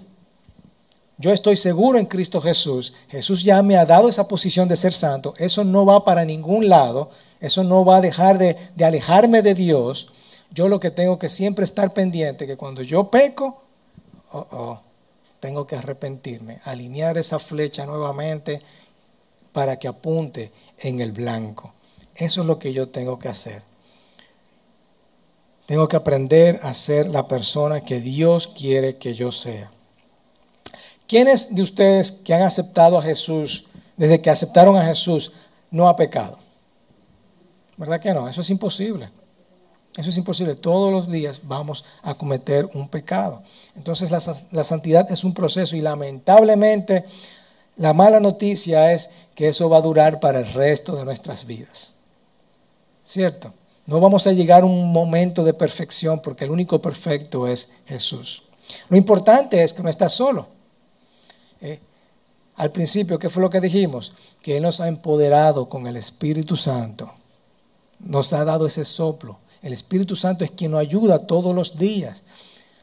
Yo 1.18 1.32
estoy 1.32 1.58
seguro 1.58 1.98
en 1.98 2.06
Cristo 2.06 2.40
Jesús. 2.40 2.94
Jesús 3.08 3.44
ya 3.44 3.64
me 3.64 3.78
ha 3.78 3.86
dado 3.88 4.10
esa 4.10 4.28
posición 4.28 4.68
de 4.68 4.76
ser 4.76 4.94
santo. 4.94 5.34
Eso 5.40 5.64
no 5.64 5.88
va 5.88 6.06
para 6.06 6.24
ningún 6.24 6.70
lado. 6.70 7.10
Eso 7.40 7.64
no 7.64 7.84
va 7.84 7.98
a 7.98 8.02
dejar 8.02 8.38
de, 8.38 8.56
alejarme 8.80 9.42
de 9.42 9.56
Dios. 9.56 10.10
Yo 10.54 10.68
lo 10.68 10.80
que 10.80 10.92
tengo 10.92 11.18
que 11.18 11.30
siempre 11.30 11.66
estar 11.66 11.94
pendiente, 11.94 12.46
que 12.46 12.58
cuando 12.58 12.84
yo 12.84 13.10
peco, 13.10 13.64
oh, 14.32 14.48
oh, 14.52 14.82
tengo 15.40 15.66
que 15.66 15.76
arrepentirme, 15.76 16.60
alinear 16.66 17.18
esa 17.18 17.40
flecha 17.40 17.86
nuevamente 17.86 18.62
para 19.52 19.78
que 19.78 19.88
apunte 19.88 20.52
en 20.80 21.00
el 21.00 21.12
blanco. 21.12 21.74
Eso 22.16 22.42
es 22.42 22.48
lo 22.48 22.60
que 22.60 22.72
yo 22.72 22.90
tengo 22.90 23.18
que 23.18 23.30
hacer. 23.30 23.64
Tengo 25.66 25.88
que 25.88 25.96
aprender 25.96 26.60
a 26.62 26.74
ser 26.74 27.08
la 27.08 27.28
persona 27.28 27.82
que 27.82 28.00
Dios 28.00 28.48
quiere 28.48 28.98
que 28.98 29.16
yo 29.16 29.32
sea. 29.32 29.72
¿Quiénes 31.08 31.56
de 31.56 31.64
ustedes 31.64 32.12
que 32.12 32.34
han 32.34 32.44
aceptado 32.44 32.98
a 32.98 33.02
Jesús, 33.02 33.66
desde 33.98 34.22
que 34.22 34.30
aceptaron 34.30 34.76
a 34.78 34.86
Jesús, 34.86 35.32
no 35.72 35.88
ha 35.88 35.96
pecado? 35.96 36.38
¿Verdad 37.78 38.00
que 38.00 38.14
no? 38.14 38.28
Eso 38.28 38.42
es 38.42 38.50
imposible. 38.50 39.10
Eso 39.98 40.10
es 40.10 40.18
imposible. 40.18 40.56
Todos 40.56 40.92
los 40.92 41.12
días 41.12 41.42
vamos 41.44 41.86
a 42.02 42.16
cometer 42.16 42.70
un 42.74 42.88
pecado. 42.90 43.44
Entonces 43.76 44.10
la, 44.10 44.22
la, 44.52 44.64
santidad 44.64 45.12
es 45.12 45.24
un 45.24 45.34
proceso 45.34 45.76
y 45.76 45.82
lamentablemente 45.82 47.06
la 47.78 47.94
mala 47.94 48.20
noticia 48.20 48.92
es 48.92 49.10
que 49.36 49.48
eso 49.50 49.70
va 49.70 49.78
a 49.78 49.82
durar 49.82 50.20
para 50.20 50.40
el 50.40 50.52
resto 50.54 50.96
de 50.96 51.06
nuestras 51.06 51.46
vidas. 51.46 51.96
¿Cierto? 53.04 53.54
No 53.86 54.00
vamos 54.00 54.28
a 54.28 54.32
llegar 54.32 54.64
a 54.64 54.66
un 54.66 54.92
momento 54.92 55.44
de 55.44 55.54
perfección 55.54 56.22
porque 56.22 56.46
el 56.46 56.52
único 56.52 56.82
perfecto 56.82 57.48
es 57.48 57.74
Jesús. 57.86 58.44
Lo 58.90 58.98
importante 58.98 59.64
es 59.64 59.74
que 59.74 59.84
no 59.84 59.90
estás 59.90 60.14
solo. 60.14 60.48
Eh, 61.62 61.80
al 62.56 62.72
principio, 62.72 63.20
¿qué 63.20 63.30
fue 63.30 63.42
lo 63.42 63.50
que 63.50 63.60
dijimos? 63.60 64.14
Que 64.42 64.58
Él 64.58 64.64
nos 64.64 64.80
ha 64.80 64.88
empoderado 64.88 65.68
con 65.68 65.88
el 65.88 65.98
Espíritu 65.98 66.56
Santo. 66.56 67.12
Nos 68.00 68.32
ha 68.34 68.46
dado 68.46 68.68
ese 68.68 68.86
soplo. 68.86 69.40
El 69.64 69.74
Espíritu 69.74 70.16
Santo 70.16 70.44
es 70.44 70.52
quien 70.52 70.72
nos 70.72 70.82
ayuda 70.82 71.18
todos 71.18 71.56
los 71.56 71.78
días. 71.78 72.22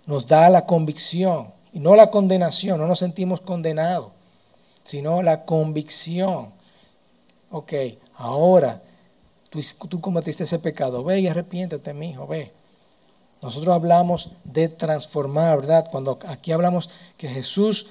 nos 0.07 0.27
da 0.27 0.51
la 0.51 0.67
convicción 0.67 1.53
y 1.73 1.79
no 1.79 1.95
la 1.95 2.11
condenación, 2.11 2.81
no 2.81 2.87
nos 2.89 2.99
sentimos 2.99 3.41
condenados, 3.41 4.09
sino 4.83 5.23
la 5.23 5.45
convicción. 5.45 6.53
Ok, 7.53 7.73
ahora 8.17 8.83
tú, 9.51 10.01
cometiste 10.01 10.45
ese 10.45 10.59
pecado, 10.59 11.05
ve 11.05 11.21
y 11.21 11.29
arrepiéntete, 11.29 11.93
mi 11.93 12.11
hijo, 12.11 12.27
ve. 12.27 12.53
Nosotros 13.43 13.75
hablamos 13.75 14.31
de 14.45 14.69
transformar, 14.69 15.61
¿verdad? 15.61 15.89
Cuando 15.91 16.19
aquí 16.27 16.51
hablamos 16.51 16.91
que 17.17 17.29
Jesús, 17.29 17.91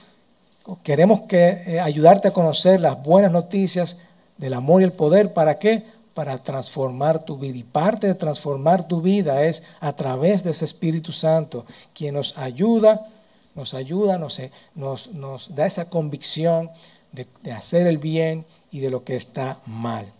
queremos 0.83 1.21
que, 1.21 1.63
eh, 1.65 1.79
ayudarte 1.79 2.27
a 2.27 2.33
conocer 2.33 2.81
las 2.81 3.01
buenas 3.01 3.31
noticias 3.31 3.99
del 4.37 4.53
amor 4.53 4.81
y 4.81 4.85
el 4.85 4.93
poder, 4.93 5.33
¿para 5.33 5.57
qué? 5.59 5.83
Para 6.19 6.37
transformar 6.37 7.23
tu 7.23 7.37
vida. 7.37 7.57
Y 7.57 7.63
parte 7.63 8.07
de 8.07 8.13
transformar 8.13 8.85
tu 8.85 9.01
vida 9.01 9.45
es 9.45 9.63
a 9.79 9.93
través 9.93 10.43
de 10.43 10.51
ese 10.51 10.65
Espíritu 10.65 11.13
Santo, 11.13 11.65
quien 11.93 12.15
nos 12.15 12.37
ayuda, 12.37 13.07
nos 13.55 13.73
ayuda, 13.73 14.17
nos, 14.17 14.37
nos, 14.75 15.13
nos 15.13 15.55
da 15.55 15.65
esa 15.65 15.85
convicción 15.85 16.71
de, 17.13 17.25
de 17.41 17.53
hacer 17.53 17.87
el 17.87 17.99
bien 17.99 18.45
y 18.69 18.81
de 18.81 18.91
lo 18.91 19.05
que 19.05 19.15
está 19.15 19.59
mal. 19.65 20.11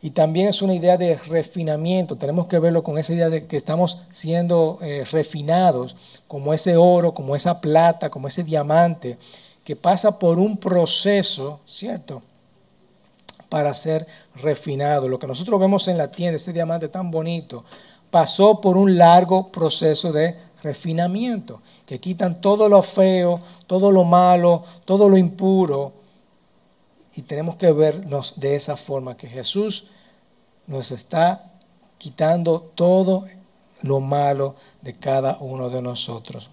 Y 0.00 0.12
también 0.12 0.48
es 0.48 0.62
una 0.62 0.72
idea 0.72 0.96
de 0.96 1.16
refinamiento. 1.16 2.16
Tenemos 2.16 2.46
que 2.46 2.58
verlo 2.58 2.82
con 2.82 2.96
esa 2.96 3.12
idea 3.12 3.28
de 3.28 3.46
que 3.46 3.58
estamos 3.58 3.98
siendo 4.08 4.78
eh, 4.80 5.04
refinados, 5.12 5.96
como 6.26 6.54
ese 6.54 6.78
oro, 6.78 7.12
como 7.12 7.36
esa 7.36 7.60
plata, 7.60 8.08
como 8.08 8.26
ese 8.26 8.42
diamante, 8.42 9.18
que 9.66 9.76
pasa 9.76 10.18
por 10.18 10.38
un 10.38 10.56
proceso, 10.56 11.60
¿cierto? 11.66 12.22
Para 13.52 13.74
ser 13.74 14.06
refinado. 14.36 15.10
Lo 15.10 15.18
que 15.18 15.26
nosotros 15.26 15.60
vemos 15.60 15.86
en 15.88 15.98
la 15.98 16.10
tienda, 16.10 16.36
ese 16.36 16.54
diamante 16.54 16.88
tan 16.88 17.10
bonito, 17.10 17.66
pasó 18.10 18.62
por 18.62 18.78
un 18.78 18.96
largo 18.96 19.52
proceso 19.52 20.10
de 20.10 20.38
refinamiento, 20.62 21.60
que 21.84 21.98
quitan 21.98 22.40
todo 22.40 22.66
lo 22.66 22.80
feo, 22.80 23.38
todo 23.66 23.92
lo 23.92 24.04
malo, 24.04 24.64
todo 24.86 25.06
lo 25.10 25.18
impuro, 25.18 25.92
y 27.14 27.20
tenemos 27.22 27.56
que 27.56 27.70
vernos 27.72 28.34
de 28.36 28.56
esa 28.56 28.78
forma, 28.78 29.18
que 29.18 29.28
Jesús 29.28 29.88
nos 30.66 30.90
está 30.90 31.52
quitando 31.98 32.72
todo 32.74 33.26
lo 33.82 34.00
malo 34.00 34.54
de 34.80 34.94
cada 34.94 35.36
uno 35.40 35.68
de 35.68 35.82
nosotros. 35.82 36.48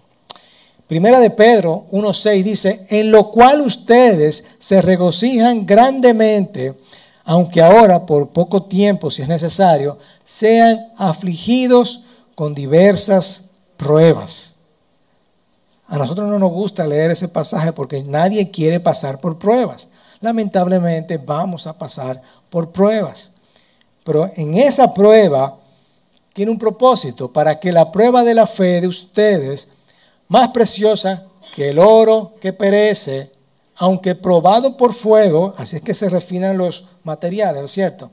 Primera 0.90 1.20
de 1.20 1.30
Pedro 1.30 1.86
1.6 1.92 2.42
dice, 2.42 2.86
en 2.90 3.10
lo 3.10 3.30
cual 3.30 3.60
ustedes 3.60 4.44
se 4.58 4.82
regocijan 4.82 5.64
grandemente, 5.64 6.74
aunque 7.24 7.62
ahora 7.62 8.04
por 8.04 8.30
poco 8.30 8.64
tiempo, 8.64 9.10
si 9.10 9.22
es 9.22 9.28
necesario, 9.28 9.96
sean 10.24 10.88
afligidos 10.98 12.02
con 12.34 12.54
diversas 12.54 13.52
pruebas. 13.76 14.56
A 15.86 15.96
nosotros 15.96 16.28
no 16.28 16.38
nos 16.38 16.50
gusta 16.50 16.86
leer 16.86 17.12
ese 17.12 17.28
pasaje 17.28 17.72
porque 17.72 18.02
nadie 18.02 18.50
quiere 18.50 18.80
pasar 18.80 19.20
por 19.20 19.38
pruebas 19.38 19.88
lamentablemente 20.20 21.18
vamos 21.18 21.66
a 21.66 21.76
pasar 21.76 22.20
por 22.48 22.70
pruebas. 22.70 23.32
Pero 24.04 24.30
en 24.36 24.54
esa 24.54 24.92
prueba 24.94 25.56
tiene 26.32 26.50
un 26.50 26.58
propósito 26.58 27.32
para 27.32 27.58
que 27.58 27.72
la 27.72 27.90
prueba 27.90 28.22
de 28.22 28.34
la 28.34 28.46
fe 28.46 28.80
de 28.80 28.86
ustedes, 28.86 29.68
más 30.30 30.48
preciosa 30.48 31.26
que 31.54 31.68
el 31.68 31.78
oro 31.78 32.32
que 32.40 32.54
perece, 32.54 33.30
aunque 33.76 34.14
probado 34.14 34.78
por 34.78 34.94
fuego, 34.94 35.52
así 35.58 35.76
es 35.76 35.82
que 35.82 35.92
se 35.92 36.08
refinan 36.08 36.56
los 36.56 36.86
materiales, 37.04 37.60
¿no 37.60 37.66
es 37.66 37.70
cierto? 37.72 38.10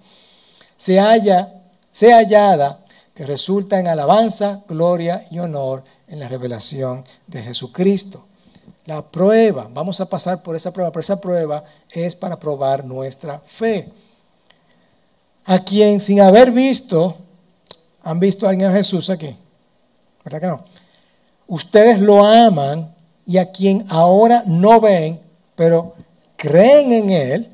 Se 0.76 1.00
haya, 1.00 1.54
sea 1.92 2.18
hallada 2.18 2.84
que 3.14 3.26
resulta 3.26 3.80
en 3.80 3.88
alabanza, 3.88 4.64
gloria 4.68 5.24
y 5.32 5.40
honor 5.40 5.84
en 6.08 6.20
la 6.20 6.28
revelación 6.28 7.06
de 7.28 7.44
Jesucristo 7.44 8.28
la 8.88 9.02
prueba. 9.02 9.70
Vamos 9.72 10.02
a 10.02 10.10
pasar 10.10 10.42
por 10.42 10.56
esa 10.56 10.72
prueba, 10.72 10.92
pero 10.92 11.02
esa 11.02 11.22
prueba 11.22 11.64
es 11.92 12.16
para 12.16 12.40
probar 12.40 12.84
nuestra 12.84 13.40
fe. 13.46 13.92
A 15.46 15.60
quien 15.60 16.00
sin 16.00 16.22
haber 16.22 16.52
visto, 16.52 17.16
han 18.02 18.20
visto 18.20 18.48
a 18.48 18.50
alguien 18.50 18.70
a 18.70 18.74
Jesús 18.74 19.10
aquí, 19.10 19.36
¿verdad 20.24 20.40
que 20.40 20.48
no? 20.48 20.64
Ustedes 21.48 22.00
lo 22.00 22.26
aman 22.26 22.94
y 23.26 23.38
a 23.38 23.52
quien 23.52 23.86
ahora 23.90 24.44
no 24.46 24.80
ven, 24.82 25.20
pero 25.56 25.96
creen 26.36 26.94
en 26.94 27.10
Él 27.10 27.50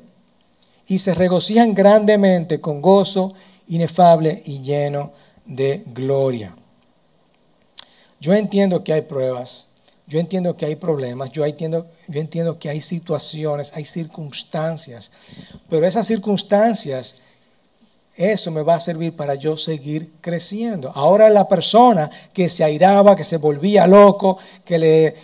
y 0.86 0.98
se 0.98 1.14
regocijan 1.14 1.74
grandemente 1.74 2.60
con 2.60 2.80
gozo 2.80 3.32
inefable 3.68 4.42
y 4.44 4.60
lleno 4.60 5.12
de 5.46 5.82
gloria. 5.86 6.54
Yo 8.20 8.34
entiendo 8.34 8.82
que 8.82 8.92
hay 8.92 9.02
pruebas, 9.02 9.66
yo 10.06 10.18
entiendo 10.18 10.56
que 10.56 10.66
hay 10.66 10.76
problemas, 10.76 11.30
yo 11.30 11.44
entiendo, 11.44 11.86
yo 12.08 12.20
entiendo 12.20 12.58
que 12.58 12.68
hay 12.68 12.80
situaciones, 12.80 13.72
hay 13.74 13.84
circunstancias, 13.84 15.10
pero 15.68 15.86
esas 15.86 16.06
circunstancias, 16.06 17.20
eso 18.16 18.50
me 18.50 18.62
va 18.62 18.76
a 18.76 18.80
servir 18.80 19.16
para 19.16 19.34
yo 19.34 19.56
seguir 19.56 20.12
creciendo. 20.20 20.92
Ahora 20.94 21.28
la 21.30 21.48
persona 21.48 22.10
que 22.32 22.48
se 22.48 22.62
airaba, 22.62 23.16
que 23.16 23.24
se 23.24 23.38
volvía 23.38 23.86
loco, 23.86 24.38
que 24.64 24.78
le 24.78 25.06
eh, 25.06 25.14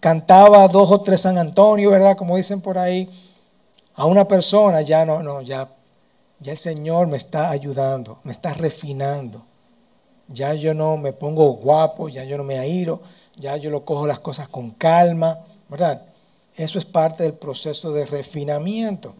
cantaba 0.00 0.68
dos 0.68 0.90
o 0.90 1.00
tres 1.00 1.22
San 1.22 1.38
Antonio, 1.38 1.90
¿verdad? 1.90 2.16
Como 2.16 2.36
dicen 2.36 2.60
por 2.60 2.76
ahí, 2.76 3.08
a 3.94 4.04
una 4.04 4.28
persona 4.28 4.82
ya 4.82 5.06
no, 5.06 5.22
no, 5.22 5.40
ya, 5.40 5.70
ya 6.40 6.52
el 6.52 6.58
Señor 6.58 7.06
me 7.06 7.16
está 7.16 7.48
ayudando, 7.50 8.18
me 8.22 8.32
está 8.32 8.52
refinando. 8.52 9.44
Ya 10.28 10.54
yo 10.54 10.74
no 10.74 10.96
me 10.96 11.12
pongo 11.12 11.52
guapo, 11.52 12.08
ya 12.08 12.24
yo 12.24 12.36
no 12.36 12.44
me 12.44 12.58
airo, 12.58 13.00
ya 13.36 13.56
yo 13.56 13.70
lo 13.70 13.84
cojo 13.84 14.06
las 14.06 14.18
cosas 14.18 14.48
con 14.48 14.72
calma, 14.72 15.38
¿verdad? 15.68 16.02
Eso 16.56 16.78
es 16.78 16.84
parte 16.84 17.22
del 17.22 17.34
proceso 17.34 17.92
de 17.92 18.04
refinamiento. 18.06 19.14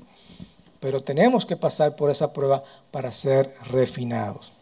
Pero 0.86 1.02
tenemos 1.02 1.44
que 1.44 1.56
pasar 1.56 1.96
por 1.96 2.10
esa 2.10 2.32
prueba 2.32 2.62
para 2.92 3.10
ser 3.10 3.52
refinados. 3.72 4.52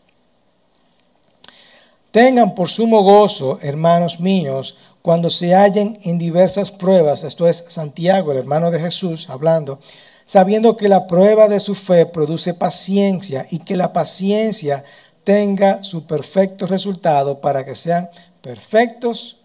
Tengan 2.10 2.54
por 2.54 2.70
sumo 2.70 3.02
gozo, 3.02 3.58
hermanos 3.60 4.20
míos, 4.20 4.78
cuando 5.02 5.28
se 5.28 5.54
hallen 5.54 5.98
en 6.02 6.16
diversas 6.16 6.70
pruebas, 6.70 7.24
esto 7.24 7.46
es 7.46 7.62
Santiago, 7.68 8.32
el 8.32 8.38
hermano 8.38 8.70
de 8.70 8.80
Jesús, 8.80 9.28
hablando, 9.28 9.78
sabiendo 10.24 10.78
que 10.78 10.88
la 10.88 11.06
prueba 11.06 11.46
de 11.46 11.60
su 11.60 11.74
fe 11.74 12.06
produce 12.06 12.54
paciencia 12.54 13.44
y 13.50 13.58
que 13.58 13.76
la 13.76 13.92
paciencia 13.92 14.82
tenga 15.24 15.84
su 15.84 16.06
perfecto 16.06 16.66
resultado 16.66 17.42
para 17.42 17.66
que 17.66 17.74
sean 17.74 18.08
perfectos 18.40 19.40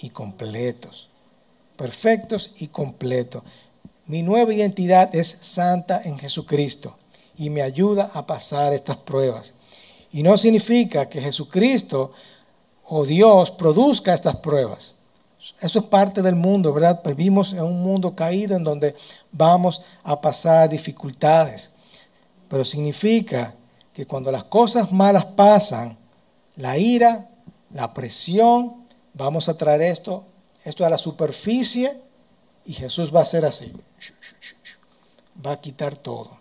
y 0.00 0.10
completos. 0.10 1.08
Perfectos 1.76 2.52
y 2.58 2.68
completos. 2.68 3.42
Mi 4.12 4.22
nueva 4.22 4.52
identidad 4.52 5.14
es 5.14 5.38
santa 5.40 6.02
en 6.04 6.18
Jesucristo 6.18 6.94
y 7.34 7.48
me 7.48 7.62
ayuda 7.62 8.10
a 8.12 8.26
pasar 8.26 8.74
estas 8.74 8.98
pruebas. 8.98 9.54
Y 10.10 10.22
no 10.22 10.36
significa 10.36 11.08
que 11.08 11.18
Jesucristo 11.18 12.12
o 12.88 13.06
Dios 13.06 13.50
produzca 13.50 14.12
estas 14.12 14.36
pruebas. 14.36 14.96
Eso 15.62 15.78
es 15.78 15.86
parte 15.86 16.20
del 16.20 16.34
mundo, 16.34 16.74
¿verdad? 16.74 17.00
Vivimos 17.02 17.54
en 17.54 17.62
un 17.62 17.82
mundo 17.82 18.14
caído 18.14 18.54
en 18.54 18.64
donde 18.64 18.94
vamos 19.30 19.80
a 20.02 20.20
pasar 20.20 20.68
dificultades. 20.68 21.70
Pero 22.50 22.66
significa 22.66 23.54
que 23.94 24.06
cuando 24.06 24.30
las 24.30 24.44
cosas 24.44 24.92
malas 24.92 25.24
pasan, 25.24 25.96
la 26.56 26.76
ira, 26.76 27.30
la 27.72 27.94
presión, 27.94 28.82
Vamos 29.14 29.50
a 29.50 29.58
traer 29.58 29.82
esto, 29.82 30.24
esto 30.64 30.86
a 30.86 30.90
la 30.90 30.96
superficie 30.96 32.00
y 32.64 32.72
Jesús 32.74 33.14
va 33.14 33.20
a 33.20 33.22
hacer 33.22 33.44
así. 33.44 33.72
Va 35.44 35.52
a 35.52 35.60
quitar 35.60 35.96
todo. 35.96 36.38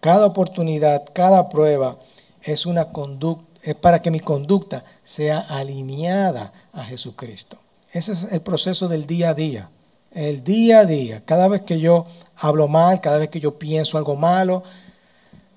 Cada 0.00 0.26
oportunidad, 0.26 1.04
cada 1.12 1.48
prueba 1.48 1.98
es 2.42 2.66
una 2.66 2.86
conducta, 2.92 3.60
es 3.62 3.74
para 3.74 4.00
que 4.00 4.10
mi 4.10 4.20
conducta 4.20 4.84
sea 5.02 5.40
alineada 5.40 6.52
a 6.72 6.84
Jesucristo. 6.84 7.58
Ese 7.92 8.12
es 8.12 8.28
el 8.30 8.40
proceso 8.40 8.88
del 8.88 9.06
día 9.06 9.30
a 9.30 9.34
día. 9.34 9.70
El 10.12 10.44
día 10.44 10.80
a 10.80 10.84
día. 10.84 11.24
Cada 11.24 11.48
vez 11.48 11.62
que 11.62 11.80
yo 11.80 12.06
hablo 12.36 12.68
mal, 12.68 13.00
cada 13.00 13.18
vez 13.18 13.28
que 13.30 13.40
yo 13.40 13.58
pienso 13.58 13.98
algo 13.98 14.16
malo, 14.16 14.62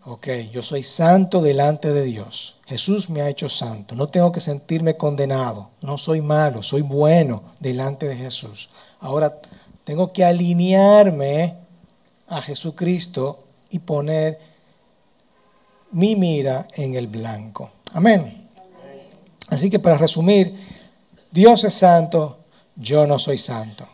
ok, 0.05 0.27
yo 0.51 0.63
soy 0.63 0.83
santo 0.83 1.41
delante 1.41 1.91
de 1.91 2.03
Dios. 2.03 2.57
Jesús 2.65 3.09
me 3.09 3.21
ha 3.21 3.29
hecho 3.29 3.49
santo. 3.49 3.95
No 3.95 4.07
tengo 4.07 4.31
que 4.31 4.39
sentirme 4.39 4.95
condenado. 4.95 5.69
No 5.81 5.97
soy 5.97 6.21
malo, 6.21 6.63
soy 6.63 6.81
bueno 6.81 7.43
delante 7.59 8.07
de 8.07 8.15
Jesús. 8.15 8.69
Ahora 8.99 9.39
tengo 9.83 10.13
que 10.13 10.23
alinearme 10.23 11.55
a 12.27 12.41
Jesucristo 12.41 13.43
y 13.69 13.79
poner 13.79 14.39
mi 15.91 16.15
mira 16.15 16.67
en 16.75 16.95
el 16.95 17.07
blanco. 17.07 17.71
Amén. 17.93 18.47
Así 19.47 19.69
que 19.69 19.79
para 19.79 19.97
resumir, 19.97 20.53
Dios 21.31 21.63
es 21.63 21.73
santo, 21.73 22.39
yo 22.75 23.07
no 23.07 23.17
soy 23.17 23.38
santo. 23.38 23.88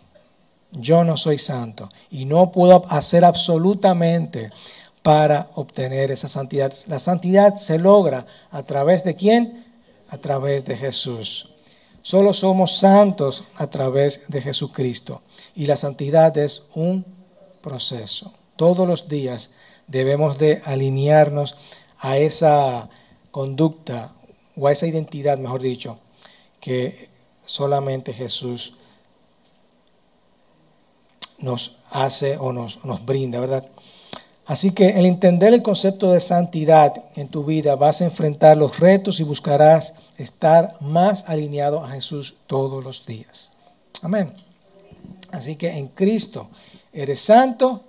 Yo 0.72 1.06
no 1.06 1.16
soy 1.16 1.38
santo 1.38 1.88
y 2.10 2.26
no 2.26 2.52
puedo 2.52 2.84
hacer 2.90 3.24
absolutamente 3.24 4.52
para 5.06 5.52
obtener 5.54 6.10
esa 6.10 6.28
santidad. 6.28 6.74
La 6.88 6.98
santidad 6.98 7.58
se 7.58 7.78
logra 7.78 8.26
a 8.50 8.64
través 8.64 9.04
de 9.04 9.16
quién? 9.16 9.64
A 10.10 10.18
través 10.18 10.66
de 10.66 10.76
Jesús. 10.76 11.52
Solo 12.02 12.34
somos 12.34 12.80
santos 12.80 13.44
a 13.54 13.68
través 13.68 14.24
de 14.30 14.42
Jesucristo. 14.42 15.22
Y 15.54 15.68
la 15.68 15.78
santidad 15.78 16.36
es 16.40 16.64
un 16.74 17.06
proceso. 17.62 18.34
Todos 18.56 18.88
los 18.88 19.08
días 19.08 19.52
debemos 19.86 20.40
de 20.40 20.64
alinearnos 20.66 21.54
a 22.00 22.18
esa 22.18 22.90
conducta 23.30 24.12
o 24.58 24.68
a 24.68 24.72
esa 24.72 24.88
identidad, 24.88 25.38
mejor 25.38 25.62
dicho, 25.62 26.00
que 26.60 27.10
solamente 27.46 28.12
Jesús 28.12 28.78
nos 31.38 31.78
hace 31.92 32.38
o 32.38 32.52
nos, 32.52 32.84
nos 32.84 33.06
brinda, 33.06 33.40
¿verdad? 33.40 33.70
Así 34.46 34.72
que 34.72 34.90
el 34.90 35.06
entender 35.06 35.54
el 35.54 35.64
concepto 35.64 36.12
de 36.12 36.20
santidad 36.20 36.94
en 37.16 37.30
tu 37.30 37.44
vida 37.44 37.76
vas 37.76 38.02
a 38.02 38.06
enfrentar 38.06 38.58
los 38.58 38.80
retos 38.80 39.20
y 39.20 39.24
buscarás 39.24 39.94
estar 40.18 40.76
más 40.82 41.28
alineado 41.28 41.84
a 41.84 41.90
Jesús 41.90 42.36
todos 42.46 42.84
los 42.84 43.06
días. 43.06 43.52
Amén. 44.04 44.32
Así 45.32 45.56
que 45.56 45.70
en 45.78 45.88
Cristo 45.88 46.50
eres 46.94 47.22
santo 47.22 47.84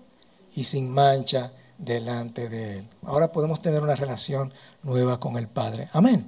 y 0.54 0.64
sin 0.64 0.90
mancha 0.90 1.52
delante 1.76 2.48
de 2.48 2.78
Él. 2.78 2.88
Ahora 3.04 3.30
podemos 3.30 3.60
tener 3.60 3.82
una 3.82 3.94
relación 3.94 4.52
nueva 4.82 5.20
con 5.20 5.36
el 5.36 5.48
Padre. 5.48 5.88
Amén. 5.92 6.24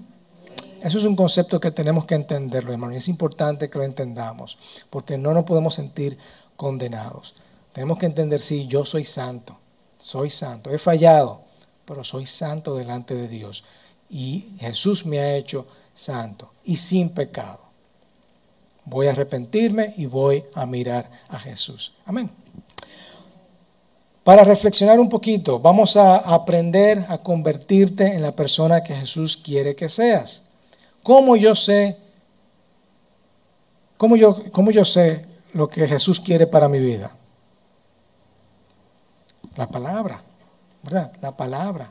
Eso 0.82 0.98
es 0.98 1.04
un 1.04 1.16
concepto 1.16 1.58
que 1.58 1.72
tenemos 1.72 2.04
que 2.04 2.14
entenderlo, 2.14 2.72
hermano, 2.72 2.94
y 2.94 2.98
es 2.98 3.08
importante 3.08 3.68
que 3.68 3.78
lo 3.78 3.84
entendamos, 3.84 4.58
porque 4.90 5.18
no 5.18 5.34
nos 5.34 5.42
podemos 5.44 5.74
sentir 5.74 6.16
condenados. 6.54 7.34
Tenemos 7.72 7.98
que 7.98 8.06
entender, 8.06 8.40
sí, 8.40 8.66
yo 8.68 8.84
soy 8.84 9.04
santo, 9.04 9.57
soy 9.98 10.30
santo, 10.30 10.70
he 10.70 10.78
fallado, 10.78 11.42
pero 11.84 12.04
soy 12.04 12.26
santo 12.26 12.76
delante 12.76 13.14
de 13.14 13.28
Dios. 13.28 13.64
Y 14.08 14.54
Jesús 14.60 15.04
me 15.04 15.18
ha 15.18 15.36
hecho 15.36 15.66
santo 15.92 16.52
y 16.64 16.76
sin 16.76 17.10
pecado. 17.10 17.60
Voy 18.84 19.06
a 19.06 19.10
arrepentirme 19.10 19.92
y 19.98 20.06
voy 20.06 20.44
a 20.54 20.64
mirar 20.64 21.10
a 21.28 21.38
Jesús. 21.38 21.92
Amén. 22.06 22.30
Para 24.24 24.44
reflexionar 24.44 25.00
un 25.00 25.08
poquito, 25.08 25.58
vamos 25.58 25.96
a 25.96 26.16
aprender 26.16 27.04
a 27.08 27.18
convertirte 27.18 28.06
en 28.06 28.22
la 28.22 28.32
persona 28.32 28.82
que 28.82 28.94
Jesús 28.94 29.36
quiere 29.36 29.74
que 29.74 29.88
seas. 29.88 30.44
¿Cómo 31.02 31.36
yo 31.36 31.54
sé? 31.54 31.96
¿Cómo 33.96 34.16
yo, 34.16 34.50
cómo 34.52 34.70
yo 34.70 34.84
sé 34.84 35.24
lo 35.54 35.68
que 35.68 35.88
Jesús 35.88 36.20
quiere 36.20 36.46
para 36.46 36.68
mi 36.68 36.78
vida? 36.78 37.17
La 39.58 39.66
palabra, 39.66 40.22
¿verdad? 40.84 41.12
La 41.20 41.36
palabra, 41.36 41.90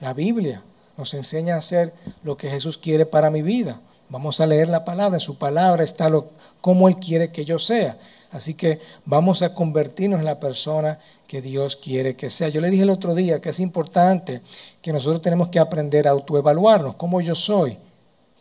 la 0.00 0.14
Biblia 0.14 0.62
nos 0.96 1.12
enseña 1.12 1.54
a 1.54 1.58
hacer 1.58 1.92
lo 2.22 2.38
que 2.38 2.48
Jesús 2.48 2.78
quiere 2.78 3.04
para 3.04 3.30
mi 3.30 3.42
vida. 3.42 3.78
Vamos 4.08 4.40
a 4.40 4.46
leer 4.46 4.68
la 4.68 4.86
palabra, 4.86 5.18
en 5.18 5.20
su 5.20 5.36
palabra 5.36 5.84
está 5.84 6.08
lo, 6.08 6.30
cómo 6.62 6.88
Él 6.88 6.96
quiere 6.96 7.30
que 7.30 7.44
yo 7.44 7.58
sea. 7.58 7.98
Así 8.30 8.54
que 8.54 8.80
vamos 9.04 9.42
a 9.42 9.52
convertirnos 9.52 10.18
en 10.18 10.24
la 10.24 10.40
persona 10.40 10.98
que 11.26 11.42
Dios 11.42 11.76
quiere 11.76 12.16
que 12.16 12.30
sea. 12.30 12.48
Yo 12.48 12.62
le 12.62 12.70
dije 12.70 12.84
el 12.84 12.90
otro 12.90 13.14
día 13.14 13.38
que 13.38 13.50
es 13.50 13.60
importante 13.60 14.40
que 14.80 14.90
nosotros 14.90 15.20
tenemos 15.20 15.50
que 15.50 15.58
aprender 15.58 16.08
a 16.08 16.12
autoevaluarnos, 16.12 16.94
cómo 16.94 17.20
yo 17.20 17.34
soy, 17.34 17.76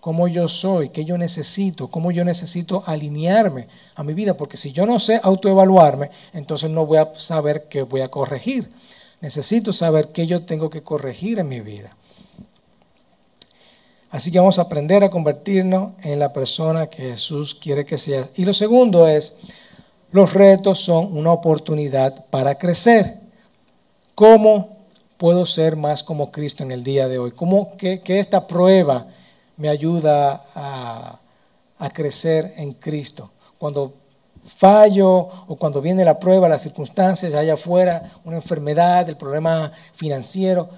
cómo 0.03 0.27
yo 0.27 0.49
soy, 0.49 0.89
qué 0.89 1.05
yo 1.05 1.17
necesito, 1.17 1.87
cómo 1.87 2.11
yo 2.11 2.25
necesito 2.25 2.83
alinearme 2.85 3.69
a 3.95 4.03
mi 4.03 4.13
vida, 4.13 4.33
porque 4.33 4.57
si 4.57 4.73
yo 4.73 4.85
no 4.85 4.99
sé 4.99 5.17
autoevaluarme, 5.23 6.11
entonces 6.33 6.69
no 6.69 6.85
voy 6.85 6.97
a 6.97 7.13
saber 7.15 7.69
qué 7.69 7.83
voy 7.83 8.01
a 8.01 8.09
corregir. 8.09 8.69
Necesito 9.21 9.71
saber 9.71 10.09
qué 10.09 10.27
yo 10.27 10.43
tengo 10.43 10.69
que 10.69 10.83
corregir 10.83 11.39
en 11.39 11.47
mi 11.47 11.61
vida. 11.61 11.95
Así 14.09 14.29
que 14.29 14.39
vamos 14.39 14.59
a 14.59 14.63
aprender 14.63 15.05
a 15.05 15.09
convertirnos 15.09 15.93
en 16.03 16.19
la 16.19 16.33
persona 16.33 16.87
que 16.87 17.11
Jesús 17.11 17.55
quiere 17.55 17.85
que 17.85 17.97
sea. 17.97 18.27
Y 18.35 18.43
lo 18.43 18.53
segundo 18.53 19.07
es 19.07 19.37
los 20.11 20.33
retos 20.33 20.81
son 20.81 21.15
una 21.15 21.31
oportunidad 21.31 22.25
para 22.25 22.57
crecer. 22.57 23.21
¿Cómo 24.15 24.79
puedo 25.15 25.45
ser 25.45 25.77
más 25.77 26.03
como 26.03 26.29
Cristo 26.29 26.61
en 26.61 26.73
el 26.73 26.83
día 26.83 27.07
de 27.07 27.19
hoy? 27.19 27.31
¿Cómo 27.31 27.77
que, 27.77 28.01
esta 28.05 28.47
prueba 28.47 29.07
me 29.63 29.69
ayuda 29.69 30.43
a, 30.55 31.19
crecer 31.93 32.53
en 32.57 32.73
Cristo? 32.73 33.31
Cuando 33.57 33.93
fallo 34.45 35.09
o 35.47 35.55
cuando 35.55 35.81
viene 35.81 36.03
la 36.03 36.19
prueba, 36.19 36.49
las 36.49 36.63
circunstancias 36.63 37.33
allá 37.33 37.53
afuera, 37.53 38.11
una 38.25 38.35
enfermedad, 38.35 39.07
el 39.07 39.15
problema 39.15 39.71
financiero, 39.93 40.69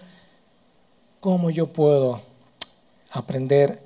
¿cómo 1.19 1.49
yo 1.49 1.65
puedo 1.65 2.21
aprender 3.09 3.83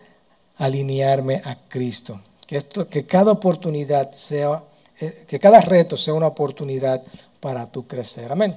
a 0.58 0.66
alinearme 0.66 1.42
a 1.46 1.56
Cristo? 1.70 2.20
Que, 2.46 2.58
esto, 2.58 2.90
que 2.90 3.06
cada 3.06 3.32
oportunidad 3.32 4.12
sea 4.12 4.62
eh, 5.00 5.24
que 5.26 5.40
cada 5.40 5.62
reto 5.62 5.96
sea 5.96 6.14
una 6.14 6.28
oportunidad 6.28 7.02
para 7.40 7.66
tu 7.66 7.88
crecer. 7.88 8.30
Amén. 8.34 8.54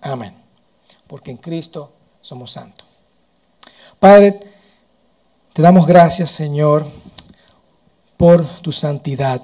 Amén. 0.00 0.34
Porque 1.06 1.30
en 1.30 1.36
Cristo 1.36 1.92
somos 2.20 2.50
santos. 2.50 2.84
Padre, 4.00 4.51
te 5.52 5.62
damos 5.62 5.86
gracias, 5.86 6.30
Señor, 6.30 6.86
por 8.16 8.46
tu 8.62 8.72
santidad. 8.72 9.42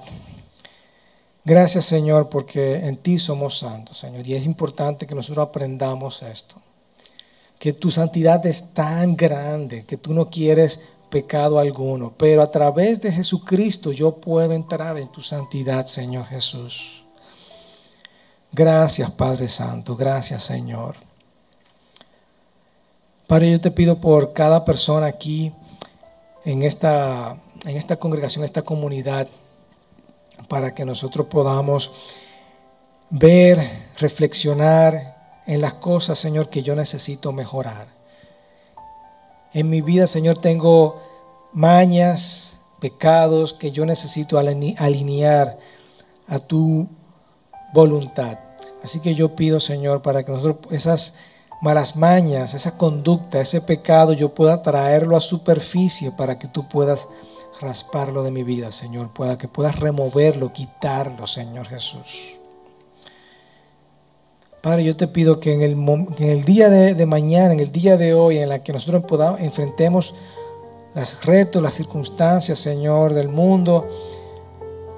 Gracias, 1.45 1.85
Señor, 1.85 2.29
porque 2.29 2.75
en 2.87 2.97
ti 2.97 3.19
somos 3.19 3.59
santos, 3.59 3.97
Señor. 3.97 4.25
Y 4.25 4.35
es 4.35 4.45
importante 4.45 5.05
que 5.05 5.15
nosotros 5.15 5.47
aprendamos 5.47 6.21
esto. 6.23 6.55
Que 7.59 7.73
tu 7.73 7.91
santidad 7.91 8.45
es 8.45 8.73
tan 8.73 9.15
grande 9.15 9.85
que 9.85 9.97
tú 9.97 10.13
no 10.13 10.29
quieres 10.29 10.81
pecado 11.09 11.59
alguno, 11.59 12.13
pero 12.17 12.41
a 12.41 12.51
través 12.51 13.01
de 13.01 13.11
Jesucristo 13.11 13.91
yo 13.91 14.15
puedo 14.15 14.53
entrar 14.53 14.97
en 14.97 15.11
tu 15.11 15.21
santidad, 15.21 15.85
Señor 15.87 16.25
Jesús. 16.25 17.03
Gracias, 18.51 19.11
Padre 19.11 19.49
Santo, 19.49 19.95
gracias, 19.95 20.43
Señor. 20.43 20.95
Padre, 23.27 23.51
yo 23.51 23.61
te 23.61 23.71
pido 23.71 23.99
por 23.99 24.33
cada 24.33 24.65
persona 24.65 25.07
aquí 25.07 25.51
en 26.49 26.63
esta, 26.63 27.37
en 27.65 27.77
esta 27.77 27.97
congregación, 27.97 28.43
esta 28.43 28.63
comunidad, 28.63 29.27
para 30.47 30.73
que 30.73 30.83
nosotros 30.83 31.27
podamos 31.27 31.91
ver, 33.11 33.59
reflexionar 33.99 35.41
en 35.45 35.61
las 35.61 35.75
cosas, 35.75 36.17
Señor, 36.17 36.49
que 36.49 36.63
yo 36.63 36.75
necesito 36.75 37.31
mejorar. 37.33 37.87
En 39.53 39.69
mi 39.69 39.81
vida, 39.81 40.07
Señor, 40.07 40.39
tengo 40.39 40.99
mañas, 41.53 42.57
pecados 42.79 43.53
que 43.53 43.71
yo 43.71 43.85
necesito 43.85 44.39
alinear 44.39 45.59
a 46.27 46.39
tu 46.39 46.89
voluntad. 47.73 48.39
Así 48.83 49.01
que 49.01 49.13
yo 49.13 49.35
pido, 49.35 49.59
Señor, 49.59 50.01
para 50.01 50.23
que 50.23 50.31
nosotros 50.31 50.57
esas 50.71 51.15
malas 51.61 51.95
mañas, 51.95 52.53
esa 52.53 52.77
conducta, 52.77 53.41
ese 53.41 53.61
pecado, 53.61 54.13
yo 54.13 54.33
pueda 54.33 54.61
traerlo 54.61 55.15
a 55.15 55.19
superficie 55.19 56.11
para 56.11 56.39
que 56.39 56.47
tú 56.47 56.67
puedas 56.69 57.07
rasparlo 57.59 58.23
de 58.23 58.31
mi 58.31 58.43
vida, 58.43 58.71
Señor, 58.71 59.13
para 59.13 59.37
que 59.37 59.47
puedas 59.47 59.77
removerlo, 59.77 60.53
quitarlo, 60.53 61.27
Señor 61.27 61.67
Jesús. 61.67 62.39
Padre, 64.61 64.83
yo 64.83 64.95
te 64.95 65.07
pido 65.07 65.39
que 65.39 65.53
en 65.53 65.61
el, 65.61 66.43
día 66.43 66.69
de, 66.69 67.05
mañana, 67.05 67.53
en 67.53 67.61
el 67.61 67.71
día 67.71 67.95
de 67.95 68.13
hoy, 68.13 68.39
en 68.39 68.49
la 68.49 68.61
que 68.61 68.73
nosotros 68.73 69.03
enfrentemos 69.39 70.13
los 70.93 71.25
retos, 71.25 71.63
las 71.63 71.75
circunstancias, 71.75 72.59
Señor, 72.59 73.13
del 73.13 73.29
mundo, 73.29 73.87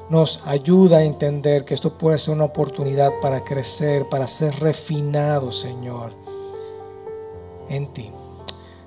nos 0.10 0.42
ayuda 0.48 0.98
a 0.98 1.04
entender 1.04 1.64
que 1.64 1.76
esto 1.76 1.98
puede 1.98 2.18
ser 2.18 2.34
una 2.34 2.46
oportunidad 2.46 3.12
para 3.22 3.44
crecer, 3.44 4.10
para 4.10 4.28
ser 4.28 4.60
refinado, 4.60 5.52
Señor, 5.52 6.14
en 7.72 7.88
ti. 7.88 8.12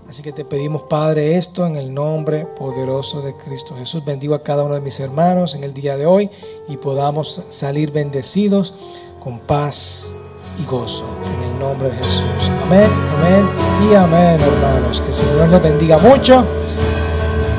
Así 0.09 0.23
que 0.23 0.33
te 0.33 0.45
pedimos, 0.45 0.83
Padre, 0.83 1.37
esto 1.37 1.67
en 1.67 1.77
el 1.77 1.93
nombre 1.93 2.47
poderoso 2.47 3.23
de 3.23 3.35
Cristo 3.35 3.75
Jesús. 3.77 4.05
Bendigo 4.05 4.35
a 4.35 4.43
cada 4.43 4.63
uno 4.63 4.75
de 4.75 4.81
mis 4.81 5.01
hermanos 5.01 5.55
en 5.55 5.65
el 5.65 5.73
día 5.73 5.97
de 5.97 6.07
hoy 6.07 6.31
y 6.69 6.77
podamos 6.77 7.43
salir 7.49 7.91
bendecidos 7.91 8.75
con 9.19 9.41
paz 9.41 10.15
y 10.61 10.65
gozo. 10.67 11.05
En 11.35 11.51
el 11.51 11.59
nombre 11.59 11.89
de 11.89 11.97
Jesús. 11.97 12.51
Amén, 12.65 12.91
amén 13.19 13.49
y 13.91 13.95
amén, 13.95 14.41
hermanos. 14.41 15.01
Que 15.01 15.09
el 15.09 15.15
Señor 15.15 15.49
les 15.49 15.63
bendiga 15.63 15.99
mucho. 15.99 16.45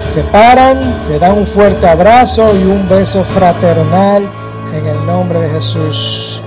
Se 0.07 0.21
paran, 0.26 0.99
se 0.99 1.17
dan 1.17 1.38
un 1.38 1.47
fuerte 1.47 1.88
abrazo 1.88 2.55
y 2.55 2.63
un 2.63 2.88
beso 2.88 3.23
fraternal 3.23 4.30
en 4.71 4.86
el 4.86 5.05
nombre 5.05 5.39
de 5.39 5.49
Jesús. 5.49 6.41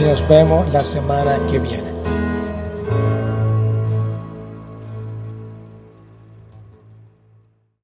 Y 0.00 0.04
nos 0.04 0.26
vemos 0.26 0.68
la 0.72 0.84
semana 0.84 1.38
que 1.50 1.58
viene. 1.58 1.93